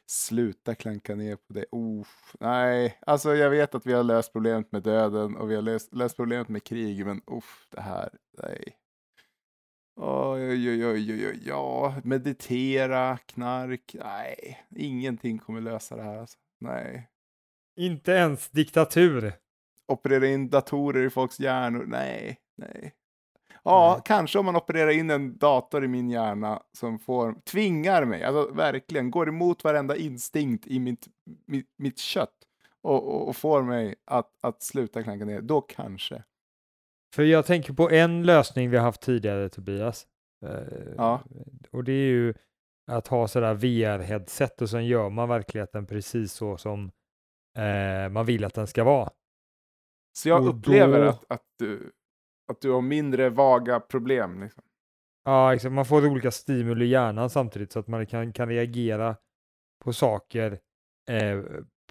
Sluta 0.05 0.75
klanka 0.75 1.15
ner 1.15 1.35
på 1.35 1.53
det. 1.53 1.65
Oh, 1.71 2.07
nej, 2.39 2.99
alltså 3.01 3.35
jag 3.35 3.49
vet 3.49 3.75
att 3.75 3.85
vi 3.85 3.93
har 3.93 4.03
löst 4.03 4.33
problemet 4.33 4.71
med 4.71 4.83
döden 4.83 5.35
och 5.37 5.51
vi 5.51 5.55
har 5.55 5.61
löst, 5.61 5.93
löst 5.93 6.15
problemet 6.15 6.49
med 6.49 6.63
krig, 6.63 7.05
men 7.05 7.21
uff, 7.27 7.67
det 7.71 7.81
här, 7.81 8.09
nej. 8.43 8.77
Oj, 9.99 10.49
oj, 10.49 10.85
oj, 10.85 10.85
oj, 10.85 11.27
oj, 11.27 11.39
ja, 11.45 11.95
meditera, 12.03 13.17
knark, 13.17 13.95
nej, 13.99 14.59
ingenting 14.75 15.39
kommer 15.39 15.61
lösa 15.61 15.95
det 15.95 16.03
här. 16.03 16.17
Alltså. 16.17 16.37
Nej. 16.59 17.09
Inte 17.77 18.11
ens 18.11 18.49
diktatur. 18.49 19.33
Operera 19.87 20.27
in 20.27 20.49
datorer 20.49 21.05
i 21.05 21.09
folks 21.09 21.39
hjärnor, 21.39 21.85
nej, 21.87 22.37
nej. 22.57 22.93
Ja, 23.63 23.93
Nej. 23.93 24.01
kanske 24.05 24.39
om 24.39 24.45
man 24.45 24.55
opererar 24.55 24.89
in 24.89 25.09
en 25.09 25.37
dator 25.37 25.83
i 25.83 25.87
min 25.87 26.09
hjärna 26.09 26.63
som 26.71 26.99
får, 26.99 27.35
tvingar 27.45 28.05
mig, 28.05 28.23
alltså 28.23 28.53
verkligen, 28.53 29.11
går 29.11 29.29
emot 29.29 29.63
varenda 29.63 29.95
instinkt 29.95 30.67
i 30.67 30.79
mitt, 30.79 31.07
mitt, 31.45 31.69
mitt 31.77 31.99
kött 31.99 32.37
och, 32.81 33.07
och, 33.07 33.27
och 33.27 33.35
får 33.35 33.63
mig 33.63 33.95
att, 34.05 34.31
att 34.41 34.63
sluta 34.63 35.03
klanka 35.03 35.25
ner, 35.25 35.41
då 35.41 35.61
kanske. 35.61 36.23
För 37.15 37.23
jag 37.23 37.45
tänker 37.45 37.73
på 37.73 37.89
en 37.89 38.23
lösning 38.23 38.69
vi 38.69 38.77
har 38.77 38.83
haft 38.83 39.01
tidigare 39.01 39.49
Tobias. 39.49 40.07
Eh, 40.45 40.93
Ja. 40.97 41.23
Och 41.71 41.83
det 41.83 41.91
är 41.91 42.07
ju 42.09 42.33
att 42.91 43.07
ha 43.07 43.27
sådär 43.27 43.53
VR-headset 43.55 44.61
och 44.61 44.69
sen 44.69 44.85
gör 44.85 45.09
man 45.09 45.29
verkligheten 45.29 45.85
precis 45.85 46.33
så 46.33 46.57
som 46.57 46.91
eh, 47.57 48.09
man 48.09 48.25
vill 48.25 48.45
att 48.45 48.53
den 48.53 48.67
ska 48.67 48.83
vara. 48.83 49.09
Så 50.17 50.29
jag 50.29 50.41
Och 50.41 50.49
upplever 50.55 51.03
då- 51.03 51.09
att, 51.09 51.25
att, 51.29 51.43
du, 51.59 51.91
att 52.51 52.61
du 52.61 52.71
har 52.71 52.81
mindre 52.81 53.29
vaga 53.29 53.79
problem. 53.79 54.41
Liksom. 54.41 54.63
Ja, 55.25 55.53
exakt. 55.55 55.73
Man 55.73 55.85
får 55.85 56.05
olika 56.07 56.31
stimuli 56.31 56.85
i 56.85 56.89
hjärnan 56.89 57.29
samtidigt 57.29 57.71
så 57.71 57.79
att 57.79 57.87
man 57.87 58.05
kan, 58.05 58.33
kan 58.33 58.49
reagera 58.49 59.15
på 59.83 59.93
saker 59.93 60.59
eh, 61.09 61.39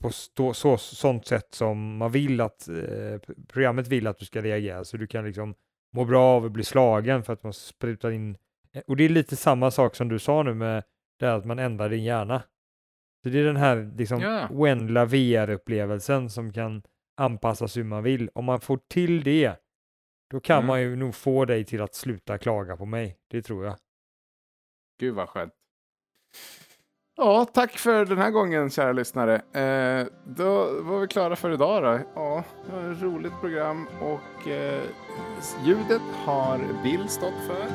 på 0.01 0.11
stå, 0.11 0.55
så, 0.55 0.77
sånt 0.79 1.27
sätt 1.27 1.55
som 1.55 1.97
man 1.97 2.13
vill 2.13 2.41
att 2.41 2.69
eh, 2.69 3.19
programmet 3.49 3.89
vill 3.89 4.07
att 4.07 4.19
du 4.19 4.25
ska 4.25 4.43
reagera. 4.43 4.85
Så 4.85 4.97
du 4.97 5.07
kan 5.07 5.25
liksom 5.25 5.55
må 5.93 6.05
bra 6.05 6.25
av 6.25 6.45
att 6.45 6.53
bli 6.53 6.65
slagen 6.65 7.23
för 7.23 7.33
att 7.33 7.43
man 7.43 7.53
sprutar 7.53 8.11
in. 8.11 8.37
eh, 8.73 8.83
Och 8.87 8.97
det 8.97 9.05
är 9.05 9.09
lite 9.09 9.37
samma 9.37 9.71
sak 9.71 9.95
som 9.95 10.09
du 10.09 10.19
sa 10.19 10.43
nu 10.43 10.55
med 10.55 10.85
det 11.19 11.35
att 11.35 11.45
man 11.45 11.59
ändrar 11.59 11.89
din 11.89 12.05
hjärna. 12.05 12.43
Så 13.23 13.29
det 13.29 13.39
är 13.39 13.45
den 13.45 13.57
här 13.57 13.93
liksom 13.97 14.21
Ja. 14.21 14.49
oändliga 14.51 15.05
VR-upplevelsen 15.05 16.29
som 16.31 16.53
kan 16.53 16.83
anpassas 17.21 17.77
hur 17.77 17.85
man 17.85 18.03
vill. 18.03 18.31
Om 18.35 18.45
man 18.45 18.61
får 18.61 18.81
till 18.89 19.23
det, 19.23 19.57
då 20.31 20.41
kan 20.41 20.57
Mm. 20.57 20.67
man 20.67 20.81
ju 20.81 20.97
nog 20.97 21.15
få 21.15 21.45
dig 21.45 21.65
till 21.65 21.83
att 21.83 21.95
sluta 21.95 22.39
klaga 22.39 22.77
på 22.77 22.85
mig. 22.87 23.17
Det 23.31 23.43
tror 23.43 23.65
jag. 23.65 23.77
Gud 25.01 25.15
vad 25.15 25.29
skönt. 25.29 25.53
Ja, 27.19 27.45
tack 27.45 27.79
för 27.79 28.05
den 28.05 28.19
här 28.19 28.31
gången 28.31 28.71
kära 28.71 28.93
lyssnare. 28.93 29.35
Eh, 29.35 30.07
då 30.25 30.83
var 30.83 31.01
vi 31.01 31.07
klara 31.07 31.37
för 31.37 31.51
idag 31.51 31.83
då. 31.83 32.01
Ja, 32.15 32.45
det 32.67 32.73
var 32.73 32.93
ett 32.93 33.03
roligt 33.03 33.41
program 33.41 33.87
och 34.01 34.49
eh, 34.49 34.83
ljudet 35.65 36.03
har 36.03 36.83
Bill 36.83 37.09
stått 37.09 37.35
för. 37.47 37.67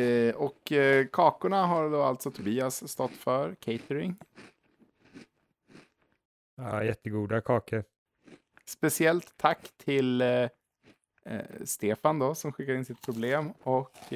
Eh, 0.00 0.34
och 0.34 0.72
eh, 0.72 1.06
kakorna 1.06 1.66
har 1.66 1.90
då 1.90 2.02
alltså 2.02 2.30
Tobias 2.30 2.88
stått 2.88 3.12
för, 3.12 3.54
catering. 3.54 4.16
Ja, 6.56 6.84
jättegoda 6.84 7.40
kakor. 7.40 7.84
Speciellt 8.66 9.34
tack 9.36 9.70
till 9.84 10.20
eh, 10.20 10.28
eh, 11.24 11.40
Stefan 11.64 12.18
då 12.18 12.34
som 12.34 12.52
skickade 12.52 12.78
in 12.78 12.84
sitt 12.84 13.02
problem 13.02 13.52
och 13.62 14.12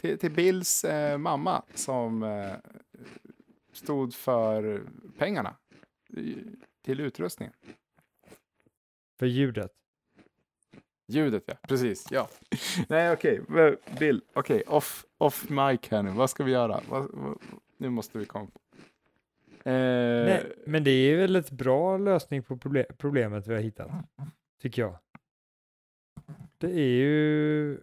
till, 0.00 0.18
till 0.18 0.30
Bills 0.30 0.84
eh, 0.84 1.18
mamma 1.18 1.62
som 1.74 2.22
eh, 2.22 2.54
stod 3.72 4.14
för 4.14 4.82
pengarna 5.18 5.56
till 6.82 7.00
utrustningen. 7.00 7.54
För 9.18 9.26
ljudet. 9.26 9.72
Ljudet 11.08 11.42
ja, 11.46 11.54
precis. 11.68 12.06
Ja. 12.10 12.28
Nej 12.88 13.12
okej, 13.12 13.40
okay. 13.40 13.76
Bill, 13.98 14.22
okej, 14.32 14.62
off, 14.66 15.04
off 15.18 15.48
mic 15.50 15.80
här 15.90 16.02
nu. 16.02 16.10
Vad 16.10 16.30
ska 16.30 16.44
vi 16.44 16.52
göra? 16.52 16.80
Nu 17.76 17.90
måste 17.90 18.18
vi 18.18 18.24
komma 18.24 18.46
på. 18.46 18.60
Eh, 19.70 20.24
Nej, 20.24 20.52
men 20.66 20.84
det 20.84 20.90
är 20.90 21.16
väl 21.16 21.36
ett 21.36 21.50
bra 21.50 21.98
lösning 21.98 22.42
på 22.42 22.56
proble 22.56 22.84
problemet 22.98 23.46
vi 23.46 23.54
har 23.54 23.60
hittat, 23.60 23.90
tycker 24.62 24.82
jag. 24.82 24.98
Det 26.58 26.72
är 26.72 26.88
ju 26.88 27.78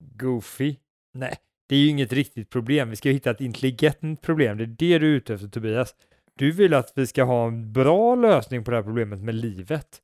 jättegoofy. 0.00 0.76
Nej, 1.14 1.36
det 1.68 1.76
är 1.76 1.78
ju 1.78 1.88
inget 1.88 2.12
riktigt 2.12 2.50
problem. 2.50 2.90
Vi 2.90 2.96
ska 2.96 3.08
ju 3.08 3.14
hitta 3.14 3.30
ett 3.30 3.40
intelligent 3.40 4.22
problem. 4.22 4.56
Det 4.58 4.64
är 4.64 4.66
det 4.66 4.98
du 4.98 5.12
är 5.12 5.16
ute 5.16 5.34
efter 5.34 5.48
Tobias. 5.48 5.94
Du 6.38 6.52
vill 6.52 6.74
att 6.74 6.92
vi 6.94 7.06
ska 7.06 7.24
ha 7.24 7.46
en 7.46 7.72
bra 7.72 8.14
lösning 8.14 8.64
på 8.64 8.70
det 8.70 8.76
här 8.76 8.84
problemet 8.84 9.18
med 9.18 9.34
livet. 9.34 9.98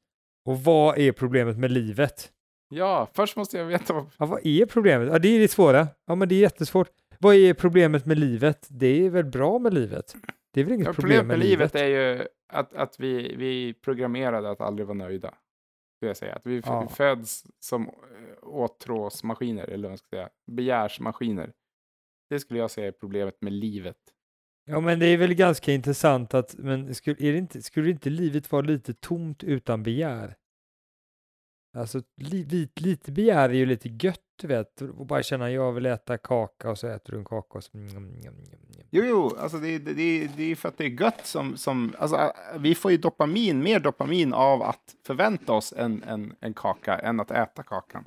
Och 0.46 0.64
vad 0.64 0.98
är 0.98 1.12
problemet 1.12 1.58
med 1.58 1.70
livet? 1.70 2.30
Ja, 2.68 3.08
först 3.14 3.36
måste 3.36 3.58
jag 3.58 3.64
veta 3.64 3.92
vad... 3.92 4.06
Ja, 4.18 4.26
vad 4.26 4.46
är 4.46 4.66
problemet? 4.66 5.08
Ja, 5.12 5.18
det 5.18 5.28
är 5.28 5.40
det 5.40 5.48
svåra. 5.48 5.88
Ja, 6.06 6.14
men 6.14 6.28
det 6.28 6.34
är 6.34 6.40
jättesvårt. 6.40 6.88
Vad 7.18 7.34
är 7.34 7.54
problemet 7.54 8.06
med 8.06 8.18
livet? 8.18 8.66
Det 8.70 9.06
är 9.06 9.10
väl 9.10 9.24
bra 9.24 9.58
med 9.58 9.74
livet? 9.74 10.16
Det 10.54 10.60
är 10.60 10.64
väl 10.64 10.72
inget 10.74 10.86
Ja, 10.86 10.92
problem 10.92 11.26
med 11.26 11.38
livet? 11.38 11.74
är 11.74 11.86
ju 11.86 12.26
att, 12.52 12.74
att 12.74 13.00
vi, 13.00 13.36
vi 13.36 13.74
programmerade 13.74 14.50
att 14.50 14.60
aldrig 14.60 14.86
vara 14.86 14.98
nöjda. 14.98 15.34
Skulle 16.04 16.10
jag 16.10 16.16
säga. 16.16 16.34
Att 16.34 16.46
vi 16.46 16.62
Ja. 16.64 16.88
föds 16.88 17.46
som 17.60 17.82
eh, 17.88 17.92
åtråsmaskiner, 18.42 19.64
eller 19.64 19.82
vad 19.82 19.90
man 19.90 19.98
ska 19.98 20.08
säga, 20.08 20.28
begärsmaskiner. 20.46 21.52
Det 22.30 22.40
skulle 22.40 22.60
jag 22.60 22.70
säga 22.70 22.86
är 22.86 22.92
problemet 22.92 23.42
med 23.42 23.52
livet. 23.52 23.96
Ja, 24.64 24.80
men 24.80 24.98
det 24.98 25.06
är 25.06 25.16
väl 25.16 25.34
ganska 25.34 25.72
intressant 25.72 26.34
att, 26.34 26.54
men 26.58 26.94
skulle, 26.94 27.16
är 27.28 27.32
det 27.32 27.38
inte, 27.38 27.62
skulle 27.62 27.90
inte 27.90 28.10
livet 28.10 28.52
vara 28.52 28.62
lite 28.62 28.94
tomt 28.94 29.44
utan 29.44 29.82
begär? 29.82 30.36
Alltså, 31.76 32.02
lite, 32.16 32.80
lite 32.80 33.12
begär 33.12 33.48
är 33.48 33.54
ju 33.54 33.66
lite 33.66 33.88
gött, 33.88 34.20
du 34.40 34.46
vet, 34.48 34.80
och 34.80 35.06
bara 35.06 35.22
känna 35.22 35.50
jag 35.50 35.72
vill 35.72 35.86
äta 35.86 36.18
kaka 36.18 36.70
och 36.70 36.78
så 36.78 36.86
äter 36.86 37.12
du 37.12 37.18
en 37.18 37.24
kaka 37.24 37.58
och 37.58 37.64
så... 37.64 37.78
Mm, 37.78 37.96
mm, 37.96 38.20
mm. 38.20 38.34
Jo, 38.90 39.04
jo, 39.04 39.36
alltså 39.38 39.58
det, 39.58 39.78
det, 39.78 39.94
det, 39.94 40.30
det 40.36 40.42
är 40.42 40.56
för 40.56 40.68
att 40.68 40.78
det 40.78 40.84
är 40.84 41.00
gött 41.00 41.26
som, 41.26 41.56
som 41.56 41.94
alltså, 41.98 42.32
vi 42.58 42.74
får 42.74 42.90
ju 42.90 42.96
dopamin, 42.96 43.62
mer 43.62 43.80
dopamin 43.80 44.34
av 44.34 44.62
att 44.62 44.96
förvänta 45.06 45.52
oss 45.52 45.74
en, 45.76 46.02
en, 46.02 46.34
en 46.40 46.54
kaka 46.54 46.98
än 46.98 47.20
att 47.20 47.30
äta 47.30 47.62
kakan. 47.62 48.04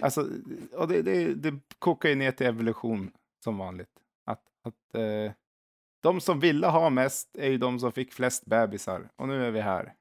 Alltså, 0.00 0.28
och 0.72 0.88
det, 0.88 1.02
det, 1.02 1.34
det 1.34 1.60
kokar 1.78 2.08
ju 2.08 2.14
ner 2.14 2.32
till 2.32 2.46
evolution 2.46 3.10
som 3.44 3.58
vanligt. 3.58 3.92
Att, 4.24 4.42
att 4.62 4.94
eh, 4.94 5.32
de 6.02 6.20
som 6.20 6.40
ville 6.40 6.66
ha 6.66 6.90
mest 6.90 7.36
är 7.36 7.50
ju 7.50 7.58
de 7.58 7.78
som 7.78 7.92
fick 7.92 8.12
flest 8.12 8.46
bebisar 8.46 9.08
och 9.16 9.28
nu 9.28 9.46
är 9.46 9.50
vi 9.50 9.60
här. 9.60 9.94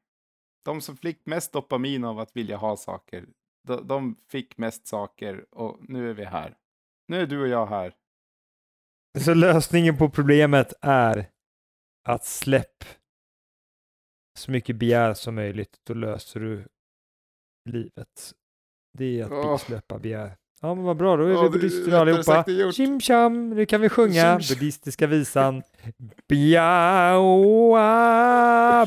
De 0.65 0.81
som 0.81 0.97
fick 0.97 1.25
mest 1.25 1.51
dopamin 1.51 2.03
av 2.03 2.19
att 2.19 2.35
vilja 2.35 2.57
ha 2.57 2.77
saker, 2.77 3.25
de, 3.67 3.87
de 3.87 4.15
fick 4.27 4.57
mest 4.57 4.87
saker 4.87 5.45
och 5.51 5.89
nu 5.89 6.09
är 6.09 6.13
vi 6.13 6.25
här. 6.25 6.57
Nu 7.07 7.21
är 7.21 7.27
du 7.27 7.41
och 7.41 7.47
jag 7.47 7.65
här. 7.65 7.95
Så 9.19 9.33
lösningen 9.33 9.97
på 9.97 10.09
problemet 10.09 10.73
är 10.81 11.29
att 12.03 12.25
släpp 12.25 12.83
så 14.37 14.51
mycket 14.51 14.75
begär 14.75 15.13
som 15.13 15.35
möjligt, 15.35 15.79
då 15.83 15.93
löser 15.93 16.39
du 16.39 16.67
livet. 17.69 18.33
Det 18.97 19.19
är 19.19 19.25
att 19.25 19.31
Åh. 19.31 19.57
släppa 19.57 19.99
begär. 19.99 20.37
Ja, 20.65 20.75
men 20.75 20.83
vad 20.83 20.97
bra, 20.97 21.17
då 21.17 21.23
är 21.23 21.29
Ja, 21.29 21.41
vi 21.41 21.47
det 21.47 21.51
buddister 21.51 22.05
lättare 22.05 22.37
allihopa. 22.37 22.71
Tjim 22.71 22.99
tjam, 22.99 23.49
nu 23.49 23.65
kan 23.65 23.81
vi 23.81 23.89
sjunga 23.89 24.39
buddhistiska 24.49 25.07
visan. 25.07 25.61
Bjaoa, 26.29 27.85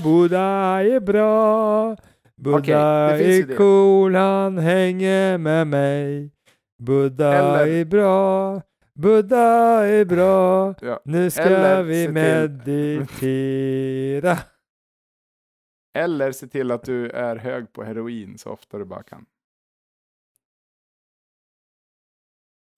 Buddha 0.05 0.83
är 0.83 1.01
bra. 1.01 1.97
Buddha 2.37 3.09
det 3.13 3.23
ju 3.23 3.43
är 3.43 3.47
det. 3.47 3.55
cool, 3.55 4.15
han 4.15 4.59
hänger 4.59 5.39
med 5.39 5.67
mig. 5.67 6.31
Buddha 6.83 7.35
Eller- 7.35 7.67
är 7.81 7.85
bra, 7.85 8.63
Buddha 8.95 9.87
är 9.87 10.05
bra. 10.05 10.75
Ja. 10.83 11.01
Nu 11.05 11.31
ska 11.31 11.43
Eller 11.43 11.83
vi 11.83 12.09
meditera. 12.09 13.19
Eller 15.99 16.33
se 16.33 16.47
till 16.47 16.71
att 16.71 16.85
du 16.85 17.11
är 17.11 17.37
hög 17.37 17.73
på 17.73 17.83
heroin 17.85 18.39
så 18.39 18.51
ofta 18.51 18.79
du 18.79 18.85
bara 18.85 19.03
kan. 19.03 19.25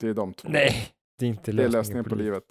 Det 0.01 0.09
är 0.09 0.15
de 0.15 0.35
två. 0.35 0.49
Nej, 0.49 0.89
det 1.19 1.25
är 1.27 1.29
inte 1.29 1.53
det 1.53 1.63
är 1.63 1.69
lösningen, 1.69 1.73
lösningen 1.73 2.05
på 2.05 2.15
livet. 2.15 2.45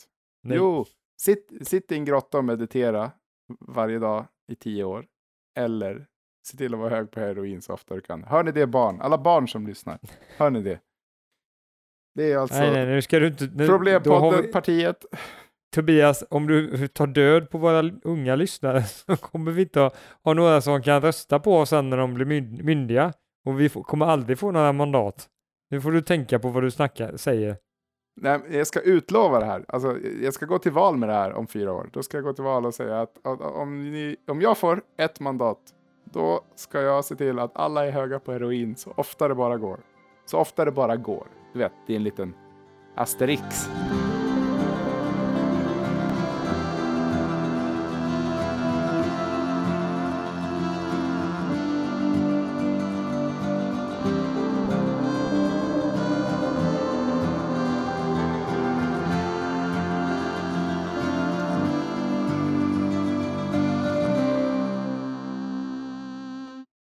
Nej. 0.44 0.58
Jo, 0.58 0.86
sitt, 1.22 1.68
sitt 1.68 1.92
i 1.92 1.96
en 1.96 2.06
grotta 2.06 2.38
och 2.38 2.46
meditera 2.46 3.12
varje 3.60 4.00
dag 4.00 4.26
i 4.52 4.56
tio 4.56 4.84
år. 4.84 5.06
Eller 5.58 6.06
se 6.48 6.58
till 6.58 6.74
att 6.74 6.80
vara 6.80 6.90
hög 6.96 7.12
på 7.12 7.20
heroin 7.20 7.62
så 7.62 7.74
ofta 7.74 7.96
du 7.96 8.02
kan. 8.02 8.24
Hör 8.24 8.44
ni 8.44 8.52
det 8.52 8.68
barn? 8.68 9.02
Alla 9.02 9.18
barn 9.18 9.48
som 9.48 9.68
lyssnar. 9.68 10.00
Hör 10.38 10.50
ni 10.50 10.62
det? 10.62 10.80
Det 12.16 12.32
är 12.32 12.38
alltså 12.38 12.60
nej, 12.60 12.72
nej, 12.72 12.86
nu 12.86 13.02
ska 13.02 13.20
du 13.20 13.28
inte... 13.28 13.50
Nu, 13.54 13.68
Problempodden, 13.68 14.42
vi, 14.42 14.52
partiet. 14.52 15.06
Tobias, 15.76 16.24
om 16.30 16.48
du 16.48 16.88
tar 16.88 17.08
död 17.08 17.50
på 17.50 17.58
våra 17.58 17.92
unga 18.04 18.36
lyssnare 18.36 18.84
så 18.84 19.18
kommer 19.18 19.52
vi 19.52 19.62
inte 19.62 19.80
ha, 19.80 19.92
ha 20.24 20.34
några 20.34 20.62
som 20.62 20.84
kan 20.84 21.02
rösta 21.02 21.40
på 21.40 21.58
oss 21.58 21.70
sen 21.70 21.90
när 21.90 21.98
de 21.98 22.14
blir 22.14 22.26
myn- 22.26 22.64
myndiga. 22.64 23.14
Och 23.46 23.60
vi 23.62 23.70
får, 23.70 23.84
kommer 23.84 24.06
aldrig 24.06 24.40
få 24.40 24.52
några 24.52 24.74
mandat. 24.74 25.30
Nu 25.70 25.82
får 25.82 25.92
du 25.92 26.02
tänka 26.02 26.40
på 26.40 26.50
vad 26.50 26.64
du 26.64 26.72
snackar, 26.72 27.18
säger. 27.18 27.58
Nej, 28.22 28.40
jag 28.50 28.68
ska 28.68 28.80
utlova 28.80 29.40
det 29.40 29.46
här. 29.46 29.66
Alltså, 29.68 29.98
jag 30.22 30.34
ska 30.34 30.46
gå 30.46 30.60
till 30.60 30.72
val 30.72 30.98
med 30.98 31.10
det 31.10 31.14
här 31.14 31.34
om 31.34 31.48
fyra 31.48 31.74
år. 31.74 31.90
Då 31.94 32.04
ska 32.04 32.18
jag 32.18 32.24
gå 32.24 32.34
till 32.34 32.44
val 32.44 32.66
och 32.66 32.74
säga 32.74 33.02
att 33.02 33.28
att 33.28 33.42
om, 33.42 33.92
ni, 33.92 34.16
om 34.28 34.42
jag 34.42 34.58
får 34.58 34.82
ett 34.98 35.20
mandat, 35.20 35.60
då 36.04 36.42
ska 36.56 36.82
jag 36.82 37.06
se 37.06 37.16
till 37.16 37.40
att 37.40 37.52
alla 37.58 37.86
är 37.88 37.92
höga 37.92 38.20
på 38.20 38.32
heroin 38.32 38.76
så 38.76 38.94
ofta 38.98 39.28
det 39.28 39.36
bara 39.36 39.58
går. 39.58 39.80
Så 40.26 40.38
ofta 40.38 40.66
det 40.66 40.72
bara 40.72 40.96
går. 40.96 41.28
Du 41.54 41.60
vet, 41.60 41.72
det 41.88 41.94
är 41.94 41.98
en 41.98 42.04
liten 42.04 42.34
asterix. 42.96 43.70